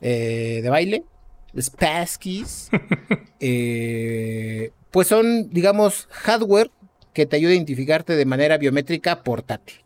[0.00, 1.04] eh, de baile.
[1.52, 2.68] Las passkeys.
[3.40, 6.70] eh, pues son, digamos, hardware
[7.12, 9.76] que te ayuda a identificarte de manera biométrica portátil,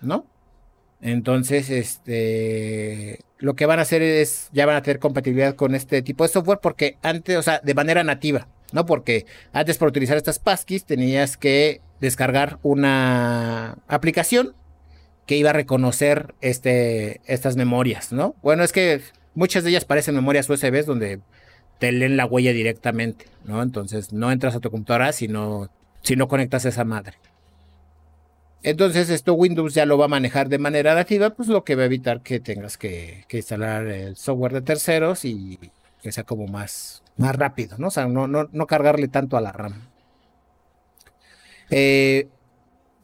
[0.00, 0.26] ¿no?
[1.00, 6.02] Entonces, este, lo que van a hacer es, ya van a tener compatibilidad con este
[6.02, 8.86] tipo de software porque antes, o sea, de manera nativa, ¿no?
[8.86, 14.54] Porque antes por utilizar estas passkeys tenías que descargar una aplicación
[15.28, 18.34] que iba a reconocer este, estas memorias, ¿no?
[18.40, 19.02] Bueno, es que
[19.34, 21.20] muchas de ellas parecen memorias USB donde
[21.78, 23.62] te leen la huella directamente, ¿no?
[23.62, 25.68] Entonces no entras a tu computadora si no,
[26.00, 27.18] si no conectas esa madre.
[28.62, 31.82] Entonces esto Windows ya lo va a manejar de manera nativa, pues lo que va
[31.82, 35.58] a evitar que tengas que, que instalar el software de terceros y
[36.00, 37.88] que sea como más, más rápido, ¿no?
[37.88, 39.74] O sea, no, no, no cargarle tanto a la RAM.
[41.68, 42.28] Eh,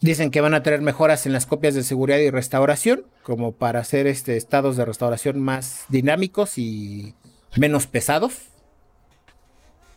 [0.04, 3.80] dicen que van a tener mejoras en las copias de seguridad y restauración, como para
[3.80, 7.14] hacer este, estados de restauración más dinámicos y
[7.56, 8.34] menos pesados.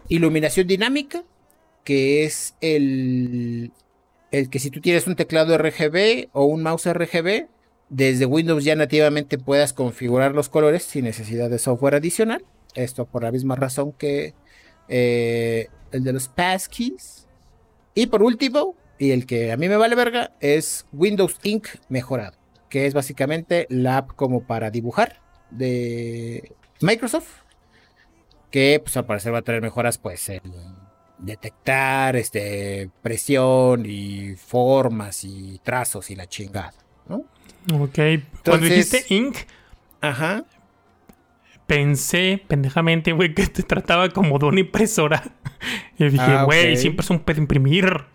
[0.07, 1.25] Iluminación dinámica,
[1.83, 3.73] que es el,
[4.31, 7.47] el que si tú tienes un teclado RGB o un mouse RGB,
[7.89, 12.45] desde Windows ya nativamente puedas configurar los colores sin necesidad de software adicional.
[12.75, 14.33] Esto por la misma razón que
[14.87, 17.27] eh, el de los passkeys.
[17.93, 22.37] Y por último, y el que a mí me vale verga, es Windows Ink mejorado,
[22.69, 25.21] que es básicamente la app como para dibujar
[25.51, 27.41] de Microsoft,
[28.51, 30.41] que pues al parecer va a tener mejoras pues en
[31.19, 36.73] detectar este presión y formas y trazos y la chingada,
[37.07, 37.23] ¿no?
[37.81, 37.99] Ok.
[38.45, 39.35] Cuando dijiste Inc.,
[39.99, 40.45] Ajá.
[41.65, 45.23] pensé pendejamente, güey, que te trataba como de una impresora.
[45.99, 48.05] Y dije, Ah, güey, siempre es un pedo imprimir.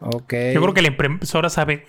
[0.00, 0.34] Ok.
[0.52, 1.86] Yo creo que la impresora sabe,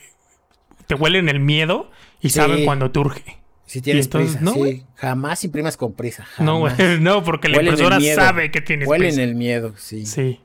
[0.87, 1.89] te huele en el miedo
[2.21, 2.35] y Sí.
[2.35, 3.39] sabe cuando te urge.
[3.65, 4.83] si tienes entonces, prisa, no, sí.
[4.95, 6.27] Jamás imprimas con prisa.
[6.39, 9.23] No, güey, no, porque la Huele en el impresora sabe que tienes Huelen prisa.
[9.23, 10.05] el miedo, sí.
[10.05, 10.39] Sí.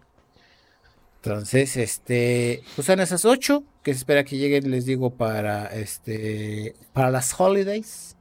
[1.23, 6.75] Entonces, este, pues son esas ocho que se espera que lleguen, les digo, para este,
[6.95, 8.17] para las holidays,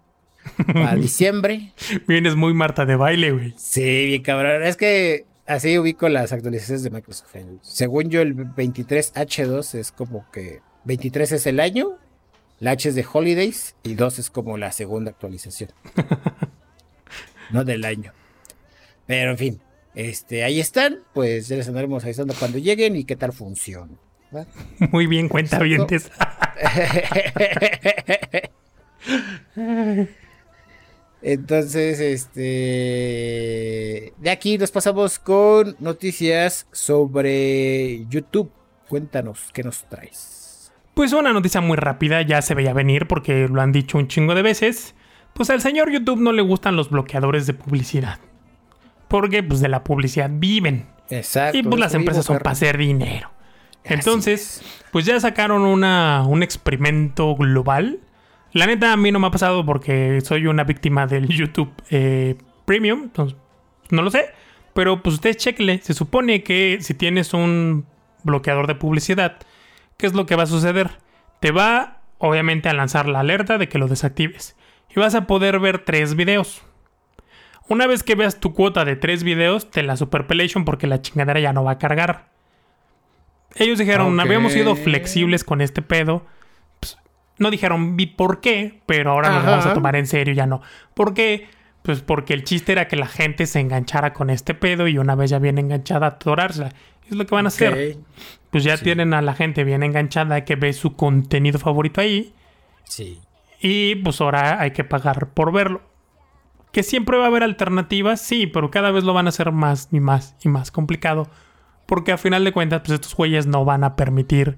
[0.74, 1.72] para diciembre.
[2.08, 3.54] Vienes muy Marta de baile, güey.
[3.58, 4.64] Sí, bien cabrón.
[4.64, 7.36] Es que así ubico las actualizaciones de Microsoft.
[7.62, 11.97] Según yo, el 23H2 es como que 23 es el año,
[12.60, 15.72] la H es de holidays y 2 es como la segunda actualización.
[17.52, 18.14] no del año.
[19.08, 19.62] Pero en fin,
[19.95, 23.93] este, ahí están, pues ya les andaremos avisando cuando lleguen y qué tal funciona.
[24.36, 24.45] ¿va?
[24.91, 26.12] Muy bien, cuenta vientes.
[31.22, 32.44] Entonces, este.
[34.18, 38.50] De aquí nos pasamos con noticias sobre YouTube.
[38.88, 40.72] Cuéntanos, ¿qué nos traes?
[40.94, 44.36] Pues una noticia muy rápida, ya se veía venir porque lo han dicho un chingo
[44.36, 44.96] de veces.
[45.34, 48.20] Pues al señor YouTube no le gustan los bloqueadores de publicidad.
[49.08, 50.88] Porque pues de la publicidad viven.
[51.10, 51.58] Exacto.
[51.58, 53.32] Y pues las empresas son para hacer dinero.
[53.84, 54.62] Entonces,
[54.92, 58.00] pues ya sacaron una, un experimento global.
[58.54, 62.36] La neta a mí no me ha pasado porque soy una víctima del YouTube eh,
[62.66, 63.04] Premium.
[63.04, 63.38] Entonces,
[63.89, 64.30] no lo sé.
[64.74, 65.80] Pero pues usted chequele.
[65.82, 67.86] Se supone que si tienes un
[68.24, 69.38] bloqueador de publicidad,
[69.97, 71.00] ¿qué es lo que va a suceder?
[71.39, 74.56] Te va, obviamente, a lanzar la alerta de que lo desactives.
[74.95, 76.64] Y vas a poder ver tres videos.
[77.68, 81.39] Una vez que veas tu cuota de tres videos, te la superpelation porque la chingadera
[81.39, 82.30] ya no va a cargar.
[83.56, 86.26] Ellos dijeron, habíamos sido flexibles con este pedo.
[87.40, 89.50] No dijeron vi por qué, pero ahora nos Ajá.
[89.52, 90.62] vamos a tomar en serio, ya no.
[90.94, 91.48] ¿Por qué?
[91.82, 95.16] Pues porque el chiste era que la gente se enganchara con este pedo y una
[95.16, 96.70] vez ya bien enganchada, atorársela.
[97.10, 97.98] Es lo que van a hacer.
[98.52, 98.84] Pues ya Sí.
[98.84, 102.34] tienen a la gente bien enganchada que ve su contenido favorito ahí
[102.84, 103.20] Sí.
[103.62, 105.82] y pues ahora hay que pagar por verlo.
[106.72, 109.88] Que siempre va a haber alternativas, sí, pero cada vez lo van a hacer más
[109.92, 111.28] y más y más complicado.
[111.88, 114.58] Porque a final de cuentas, pues estos güeyes no van a permitir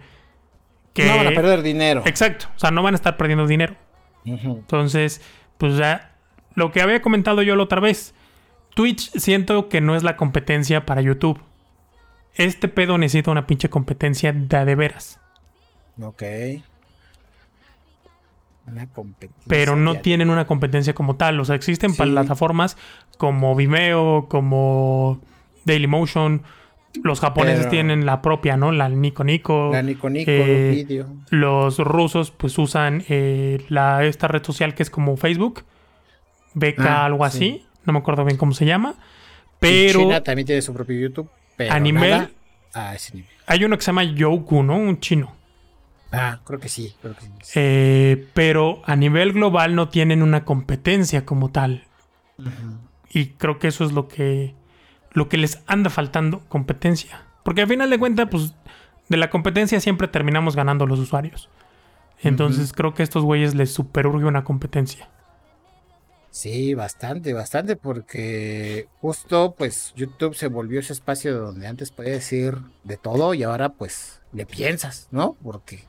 [0.94, 1.06] que...
[1.06, 2.04] No van a perder dinero.
[2.06, 3.76] Exacto, o sea, no van a estar perdiendo dinero.
[4.26, 5.22] Entonces,
[5.58, 6.12] pues ya,
[6.56, 8.14] lo que había comentado yo la otra vez,
[8.76, 11.40] Twitch siento que no es la competencia para YouTube.
[12.36, 15.20] Este pedo necesita una pinche competencia de a de veras.
[16.02, 16.24] Ok.
[18.68, 19.44] Una competencia.
[19.48, 21.40] pero no ya- tienen una competencia como tal.
[21.40, 21.98] O sea, existen Sí.
[22.02, 22.78] plataformas
[23.18, 25.20] como Vimeo, como
[25.66, 26.44] Dailymotion.
[27.04, 28.72] Los japoneses Pero- tienen la propia, ¿no?
[28.72, 29.70] La Nico Nico.
[29.72, 31.08] La Nico Nico, eh, video.
[31.30, 35.64] Los rusos, pues usan eh, la, esta red social que es como Facebook.
[36.54, 37.38] Beca, Ah, algo sí.
[37.38, 37.66] así.
[37.86, 38.96] No me acuerdo bien cómo se llama.
[38.96, 41.30] Y Pero China también tiene su propio YouTube.
[41.56, 42.30] Pero a nivel-
[42.74, 43.30] a ese nivel.
[43.48, 44.76] hay uno que se llama Youku, ¿no?
[44.78, 45.34] Un chino.
[46.12, 46.94] Ah, creo que sí.
[47.02, 47.52] Creo que sí.
[47.56, 51.86] Eh, pero a nivel global no tienen una competencia como tal.
[53.10, 54.56] Y creo que eso es lo que,
[55.12, 57.26] lo que les anda faltando, competencia.
[57.44, 58.54] Porque al final de cuentas, pues,
[59.10, 61.50] de la competencia siempre terminamos ganando los usuarios.
[62.24, 65.10] Entonces creo que a estos güeyes les superurge una competencia.
[66.30, 72.58] Sí, bastante, bastante, porque justo pues YouTube se volvió ese espacio donde antes podía decir
[72.86, 75.36] de todo y ahora pues le piensas, ¿no?
[75.44, 75.84] Porque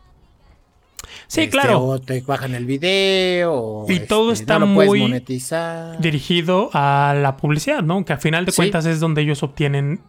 [1.26, 1.80] Sí, este, claro.
[1.82, 5.98] o te bajan el video Y todo este, está no lo puedes muy monetizar.
[6.00, 8.04] Dirigido a la publicidad, ¿no?
[8.04, 8.56] Que a final de Sí.
[8.56, 10.00] cuentas es donde ellos obtienen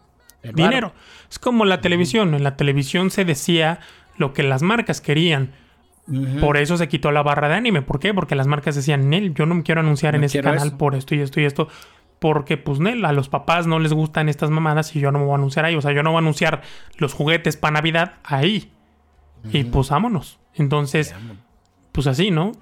[0.42, 0.92] El dinero.
[1.30, 2.34] Es como la televisión.
[2.34, 3.80] En la televisión se decía
[4.18, 5.52] lo que las marcas querían.
[6.40, 7.80] Por eso se quitó la barra de anime.
[7.80, 8.12] ¿Por qué?
[8.12, 10.76] Porque las marcas decían, Nel, yo no me quiero anunciar No en ese canal eso".
[10.78, 11.68] por esto y esto y esto.
[12.18, 15.24] Porque, pues, Nel, a los papás no les gustan estas mamadas y yo no me
[15.24, 15.74] voy a anunciar ahí.
[15.76, 16.60] O sea, yo no voy a anunciar
[16.98, 18.70] los juguetes para Navidad ahí.
[19.50, 20.38] Y pues, vámonos.
[20.54, 21.14] Entonces,
[21.92, 22.52] pues así, ¿no?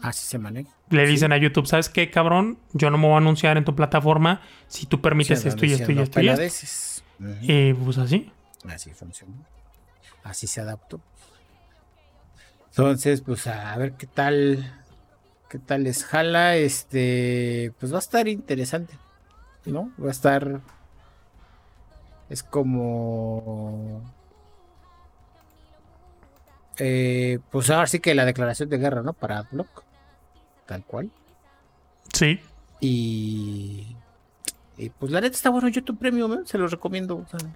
[0.00, 0.70] Así se maneja.
[0.90, 2.58] Le dicen a YouTube, ¿sabes qué, cabrón?
[2.72, 5.72] Yo no me voy a anunciar en tu plataforma si tú permites Sí, esto y
[5.72, 6.14] esto y esto y esto.
[6.14, 7.04] peladeces.
[7.18, 7.30] Ujú.
[7.40, 8.30] Y pues así.
[8.68, 9.34] Así funcionó.
[10.22, 11.00] Así se adaptó.
[12.70, 14.82] Entonces, pues a ver qué tal.
[15.48, 16.56] ¿Qué tal les jala?
[16.56, 17.72] Este.
[17.78, 18.98] Pues va a estar interesante.
[19.64, 19.90] ¿No?
[20.02, 20.60] Va a estar.
[22.28, 24.02] Es como.
[26.78, 29.12] Eh, pues ahora sí que la declaración de guerra, ¿no?
[29.12, 29.82] Para Adblock.
[30.66, 31.10] Tal cual.
[32.12, 32.40] Sí.
[32.80, 33.96] Y.
[34.78, 36.38] Y pues la neta está bueno YouTube Premium, ¿eh?
[36.44, 37.16] se los recomiendo.
[37.16, 37.48] o sea,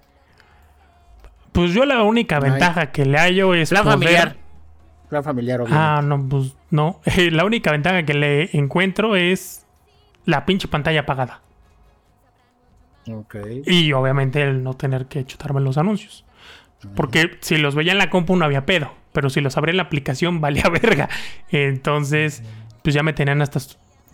[1.51, 4.35] Pues yo la única ventaja que le hallo es Plan poder- familiar.
[5.09, 5.85] Plan familiar, obviamente.
[5.87, 6.99] Ah, no, pues no.
[7.31, 9.65] la única ventaja que le encuentro es
[10.25, 11.41] la pinche pantalla apagada.
[13.11, 13.35] Ok.
[13.65, 16.23] Y obviamente el no tener que chutarme los anuncios.
[16.95, 18.91] Porque si los veía en la compu no había pedo.
[19.11, 21.09] Pero si los abría en la aplicación valía verga.
[21.49, 22.43] Entonces,
[22.83, 23.59] pues ya me tenían hasta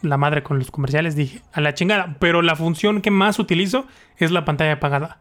[0.02, 1.16] la madre con los comerciales.
[1.16, 2.18] Dije, a la chingada.
[2.20, 3.88] Pero la función que más utilizo
[4.18, 5.20] es la pantalla apagada.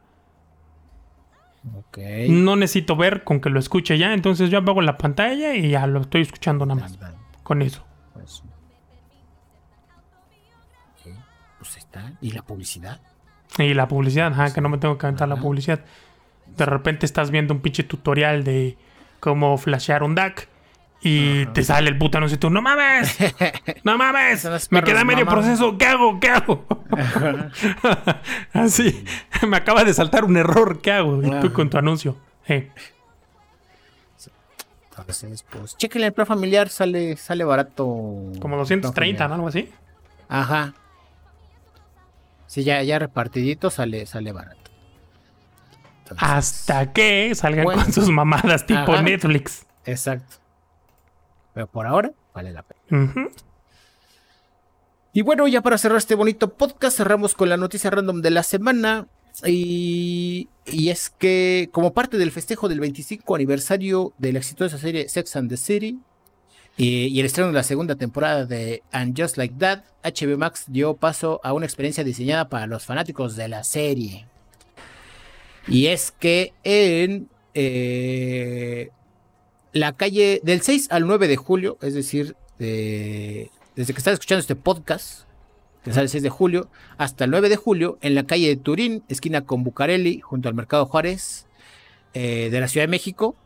[1.74, 1.98] Ok.
[2.28, 4.14] No necesito ver con que lo escuche ya.
[4.14, 6.98] Entonces yo apago la pantalla y ya lo estoy escuchando nada más.
[7.42, 7.84] Con eso.
[8.12, 8.42] Pues,
[11.58, 12.12] pues está.
[12.20, 13.00] ¿Y la publicidad?
[13.58, 15.80] Y la publicidad, ajá, que no me tengo que aventar la publicidad.
[16.56, 18.76] De repente estás viendo un pinche tutorial de
[19.20, 20.48] cómo flashear un DAC
[21.02, 23.16] y te sale el puto anuncio y tú, ¡no mames!
[23.84, 24.70] ¡No mames!
[24.70, 26.18] Me queda medio proceso, ¿qué hago?
[26.18, 26.66] ¿Qué hago?
[28.52, 29.04] Así,
[29.46, 31.22] me acaba de saltar un error, ¿qué hago?
[31.22, 31.52] Y tú Ajá.
[31.52, 32.16] con tu anuncio.
[32.48, 32.70] Eh,
[34.98, 37.84] Entonces, pues, chéquenle el plan familiar, sale, sale barato.
[38.40, 39.28] como Plan 230, familiar.
[39.28, 39.34] ¿no?
[39.34, 39.70] Algo así.
[40.28, 40.72] Ajá.
[42.46, 44.65] Sí, ya, ya repartidito sale, sale barato.
[46.12, 47.82] Entonces, Hasta que salgan Bueno.
[47.84, 49.02] con sus mamadas tipo Ajá.
[49.02, 49.66] Netflix.
[49.84, 50.36] Exacto.
[51.54, 53.28] Pero por ahora, vale la pena.
[55.12, 58.42] Y bueno, ya para cerrar este bonito podcast, cerramos con la noticia random de la
[58.42, 59.06] semana.
[59.44, 65.08] Y, y es que, como parte del festejo del 25 aniversario de la exitosa serie
[65.08, 65.98] Sex and the City
[66.78, 70.64] y, y el estreno de la segunda temporada de And Just Like That, HBO Max
[70.68, 74.26] dio paso a una experiencia diseñada para los fanáticos de la serie.
[75.68, 78.90] Y es que en eh,
[79.72, 84.40] la calle del 6 al 9 de julio, es decir, de- desde que estás escuchando
[84.40, 85.22] este podcast,
[85.84, 88.56] que sale el 6 de julio, hasta el 9 de julio, en la calle de
[88.56, 91.46] Turín, esquina con Bucareli, junto al Mercado Juárez,
[92.14, 93.36] eh, de la Ciudad de México,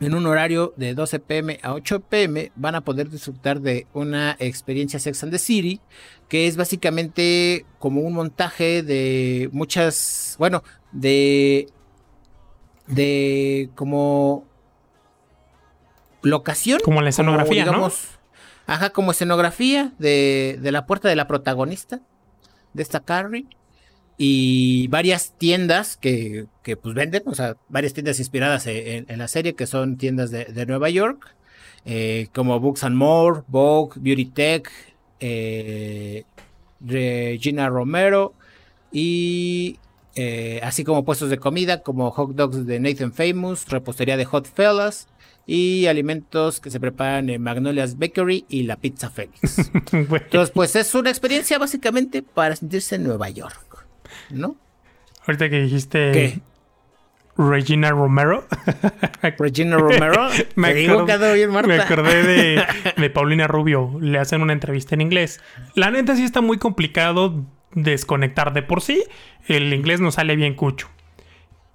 [0.00, 4.36] en un horario de 12 pm a 8 pm van a poder disfrutar de una
[4.40, 5.80] experiencia Sex and the City,
[6.28, 11.68] que es básicamente como un montaje de muchas, bueno, de
[12.86, 14.44] de como
[16.22, 16.80] locación.
[16.84, 18.08] Como la escenografía, como, digamos,
[18.66, 18.74] ¿no?
[18.74, 22.00] Ajá, como escenografía de, de, la puerta de la protagonista,
[22.72, 23.46] de esta Carrie.
[24.18, 29.26] Y varias tiendas que, que pues venden, o sea, varias tiendas inspiradas en, en la
[29.26, 31.34] serie, que son tiendas de, de Nueva York,
[31.84, 34.70] eh, como Books and More, Vogue, Beauty Tech,
[35.18, 36.24] eh,
[36.80, 38.34] Regina Romero,
[38.92, 39.78] y
[40.14, 44.46] eh, así como puestos de comida, como hot dogs de Nathan Famous, repostería de Hot
[44.46, 45.08] Fellas,
[45.46, 49.70] y alimentos que se preparan en Magnolia's Bakery y la Pizza Félix.
[49.92, 53.86] Entonces, pues es una experiencia básicamente para sentirse en Nueva York,
[54.30, 54.56] ¿no?
[55.26, 56.40] Ahorita que dijiste ¿Qué?
[57.36, 58.46] Regina Romero.
[59.38, 60.28] Regina Romero.
[60.54, 61.68] me, que bien, Marta.
[61.68, 62.64] me acordé de,
[62.96, 63.98] de Paulina Rubio.
[64.00, 65.40] Le hacen una entrevista en inglés.
[65.74, 67.44] La neta sí está muy complicado
[67.74, 69.04] desconectar de por sí.
[69.46, 70.88] El inglés no sale bien cucho.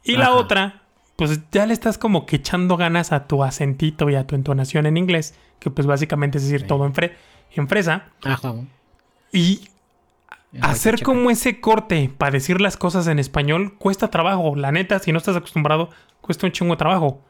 [0.04, 0.24] Y Ajá.
[0.24, 0.82] la otra
[1.18, 4.86] pues ya le estás como que echando ganas a tu acentito y a tu entonación
[4.86, 6.68] en inglés, que pues básicamente es decir sí.
[6.68, 7.16] todo en, fre
[7.56, 8.06] en, fresa.
[8.24, 8.54] Ajá.
[9.34, 9.68] Y
[10.62, 14.56] hacer como ese corte para decir las cosas en español cuesta trabajo.
[14.56, 15.90] La neta, si no estás acostumbrado,
[16.22, 17.22] cuesta un chingo de trabajo.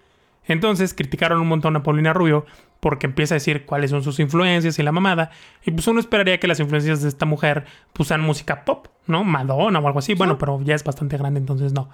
[0.45, 2.45] Entonces criticaron un montón a Paulina Rubio
[2.79, 5.31] porque empieza a decir cuáles son sus influencias y la mamada.
[5.65, 9.23] Y pues uno esperaría que las influencias de esta mujer pusan música pop, ¿no?
[9.23, 10.13] Madonna o algo así.
[10.13, 11.89] Bueno, pero ya es bastante grande, entonces no.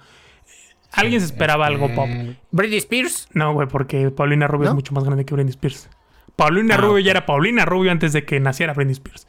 [0.92, 2.08] Alguien se esperaba algo pop.
[2.52, 3.28] ¿Britney Spears?
[3.32, 4.70] No, güey, porque Paulina Rubio ¿No?
[4.70, 5.88] es mucho más grande que Britney Spears.
[6.36, 7.04] Paulina ah, Rubio okay.
[7.04, 9.26] ya era Paulina Rubio antes de que naciera Britney Spears.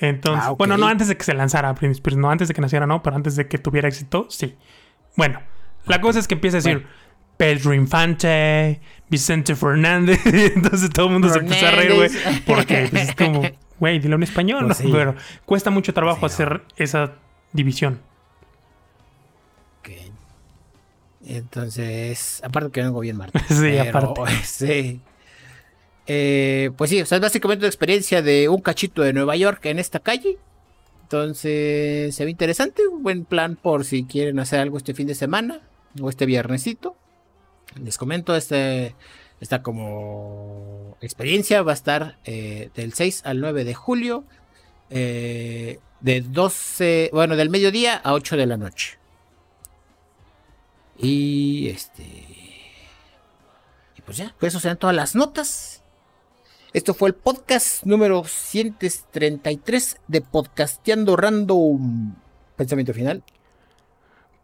[0.00, 0.58] Entonces, ah, okay.
[0.58, 3.02] bueno, no antes de que se lanzara Britney Spears, no antes de que naciera, no,
[3.02, 4.56] pero antes de que tuviera éxito, sí.
[5.16, 5.40] Bueno,
[5.86, 6.88] la cosa es que empieza a decir bueno.
[7.40, 8.78] Pedro Infante,
[9.08, 10.20] Vicente Fernández.
[10.26, 11.58] Entonces todo el mundo Fernández.
[11.58, 12.10] se empezó a reír, güey,
[12.46, 13.40] porque pues, es como,
[13.80, 14.86] güey, dilo en español, pues ¿no?
[14.86, 14.92] Sí.
[14.92, 15.14] Pero
[15.46, 16.62] cuesta mucho trabajo sí, hacer no.
[16.76, 17.14] esa
[17.54, 18.02] división.
[21.24, 23.38] Entonces, aparte que vengo bien, Marta.
[23.48, 24.34] sí, pero, aparte.
[24.44, 25.00] Sí.
[26.06, 29.64] Eh, pues sí, o sea, es básicamente una experiencia de un cachito de Nueva York
[29.64, 30.36] en esta calle.
[31.04, 32.86] Entonces, se ve interesante.
[32.86, 35.62] Un buen plan por si quieren hacer algo este fin de semana
[35.98, 36.96] o este viernesito.
[37.76, 38.94] Les comento, este,
[39.40, 44.24] esta como experiencia va a estar eh, del 6 al 9 de julio.
[44.90, 48.98] Eh, de 12, bueno, del mediodía a 8 de la noche.
[50.98, 52.02] Y este.
[53.96, 55.82] Y pues ya, pues eso serán todas las notas.
[56.72, 62.14] Esto fue el podcast número 133 de Podcasteando Random.
[62.56, 63.22] Pensamiento final.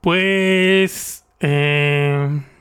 [0.01, 1.25] Pues.
[1.41, 2.56] Eh...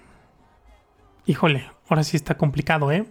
[1.25, 3.05] Híjole, ahora sí está complicado, ¿eh?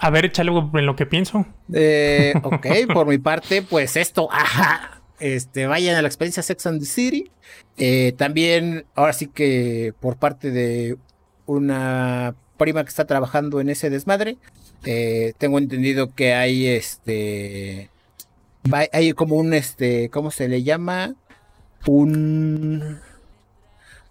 [0.00, 1.44] A ver, échale en lo que pienso.
[1.72, 4.28] Eh, ok, por mi parte, pues esto.
[4.30, 7.30] Ajá este, vayan a la experiencia Sex and the City.
[7.76, 10.96] Eh, también, ahora sí que por parte de
[11.46, 14.36] una prima que está trabajando en ese desmadre,
[14.84, 17.90] eh, tengo entendido que hay este,
[18.92, 21.14] hay como un este, ¿cómo se le llama?
[21.86, 23.00] Un,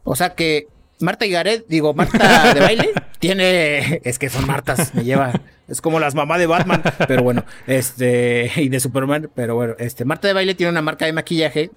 [0.10, 0.68] o sea que
[1.02, 4.02] Marta y Gareth, digo, Marta de baile, tiene.
[4.04, 5.34] Es que son Martas, me lleva.
[5.68, 8.50] Es como las mamás de Batman, pero bueno, este.
[8.56, 10.06] Y de Superman, pero bueno, este.
[10.06, 11.72] Marta de baile tiene una marca de maquillaje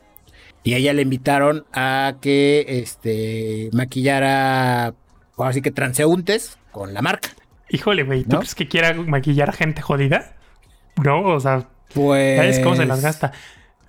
[0.62, 4.95] y a ella le invitaron a que este maquillara,
[5.35, 7.31] o así que transeúntes con la marca.
[7.68, 8.39] Híjole, güey, ¿tú ¿no?
[8.39, 10.35] crees que quiera maquillar a gente jodida?
[11.03, 12.39] No, o sea, pues.
[12.39, 13.33] ¿Sabes cómo se las gasta?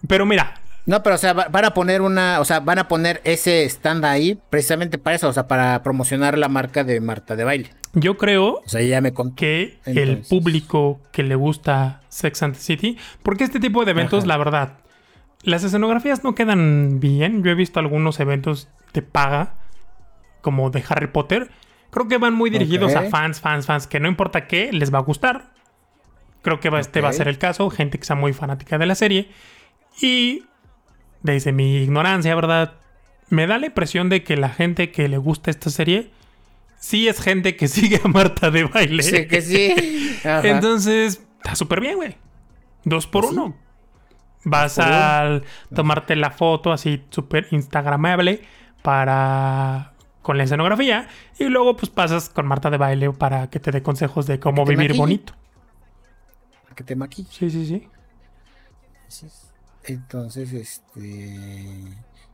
[0.07, 3.21] Pero mira, no, pero o sea, van a poner una, o sea, van a poner
[3.23, 7.43] ese stand ahí precisamente para eso, o sea, para promocionar la marca de Marta de
[7.43, 7.69] baile.
[7.93, 9.35] Yo creo o sea, ya me contó.
[9.35, 9.97] que Entonces.
[9.97, 14.27] el público que le gusta Sex and the City, porque este tipo de eventos, Ajá.
[14.27, 14.77] la verdad,
[15.43, 17.43] las escenografías no quedan bien.
[17.43, 19.55] Yo he visto algunos eventos de paga,
[20.41, 21.49] como de Harry Potter.
[21.89, 23.07] Creo que van muy dirigidos okay.
[23.07, 25.51] a fans, fans, fans, que no importa qué, les va a gustar.
[26.41, 27.01] Creo que este okay.
[27.01, 29.29] va a ser el caso, gente que sea muy fanática de la serie.
[30.01, 30.45] Y
[31.23, 32.73] desde mi ignorancia, ¿verdad?
[33.29, 36.11] Me da la impresión de que la gente que le gusta esta serie
[36.79, 39.03] sí es gente que sigue a Marta de baile.
[39.03, 40.19] Sí, que sí.
[40.25, 40.47] Ajá.
[40.47, 42.17] Entonces, está súper bien, güey.
[42.83, 43.55] Dos por pues uno.
[44.43, 45.41] Vas a
[45.73, 48.41] tomarte la foto así súper instagramable
[48.81, 49.93] para
[50.23, 51.07] con la escenografía
[51.37, 54.65] y luego pues pasas con Marta de baile para que te dé consejos de cómo
[54.65, 54.99] vivir maquille.
[54.99, 55.33] bonito.
[56.63, 57.29] Para que te maquille.
[57.31, 57.87] Sí, sí, sí.
[59.07, 59.27] sí.
[59.83, 61.37] Entonces, este.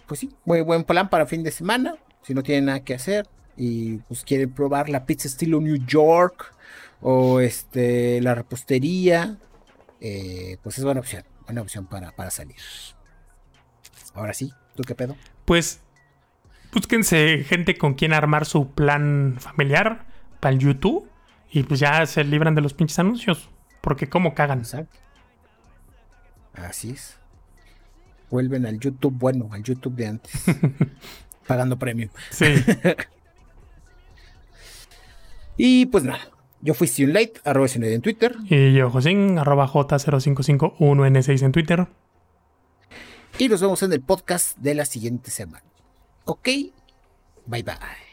[0.05, 1.95] Pues sí, muy buen plan para fin de semana.
[2.23, 6.53] Si no tienen nada que hacer y pues quieren probar la pizza estilo New York
[7.01, 9.37] o este la repostería,
[9.99, 12.57] eh, pues es buena opción, buena opción para, para salir.
[14.13, 15.15] Ahora sí, ¿tú qué pedo?
[15.45, 15.81] Pues
[16.73, 20.05] búsquense gente con quien armar su plan familiar
[20.39, 21.09] para el YouTube
[21.49, 23.49] y pues ya se libran de los pinches anuncios.
[23.81, 24.59] Porque cómo cagan.
[24.59, 24.97] Exacto.
[26.53, 27.17] Así es.
[28.29, 30.31] Vuelven al YouTube bueno, al YouTube de antes.
[31.47, 32.09] pagando premium.
[32.29, 32.45] Sí.
[35.57, 36.19] y pues nada.
[36.61, 38.35] Yo fui Light, arroba Sionlight en Twitter.
[38.49, 41.87] Y yo, Josín, arroba J0551N6 en Twitter.
[43.37, 45.63] Y nos vemos en el podcast de la siguiente semana.
[46.25, 46.49] Ok,
[47.45, 48.06] bye bye.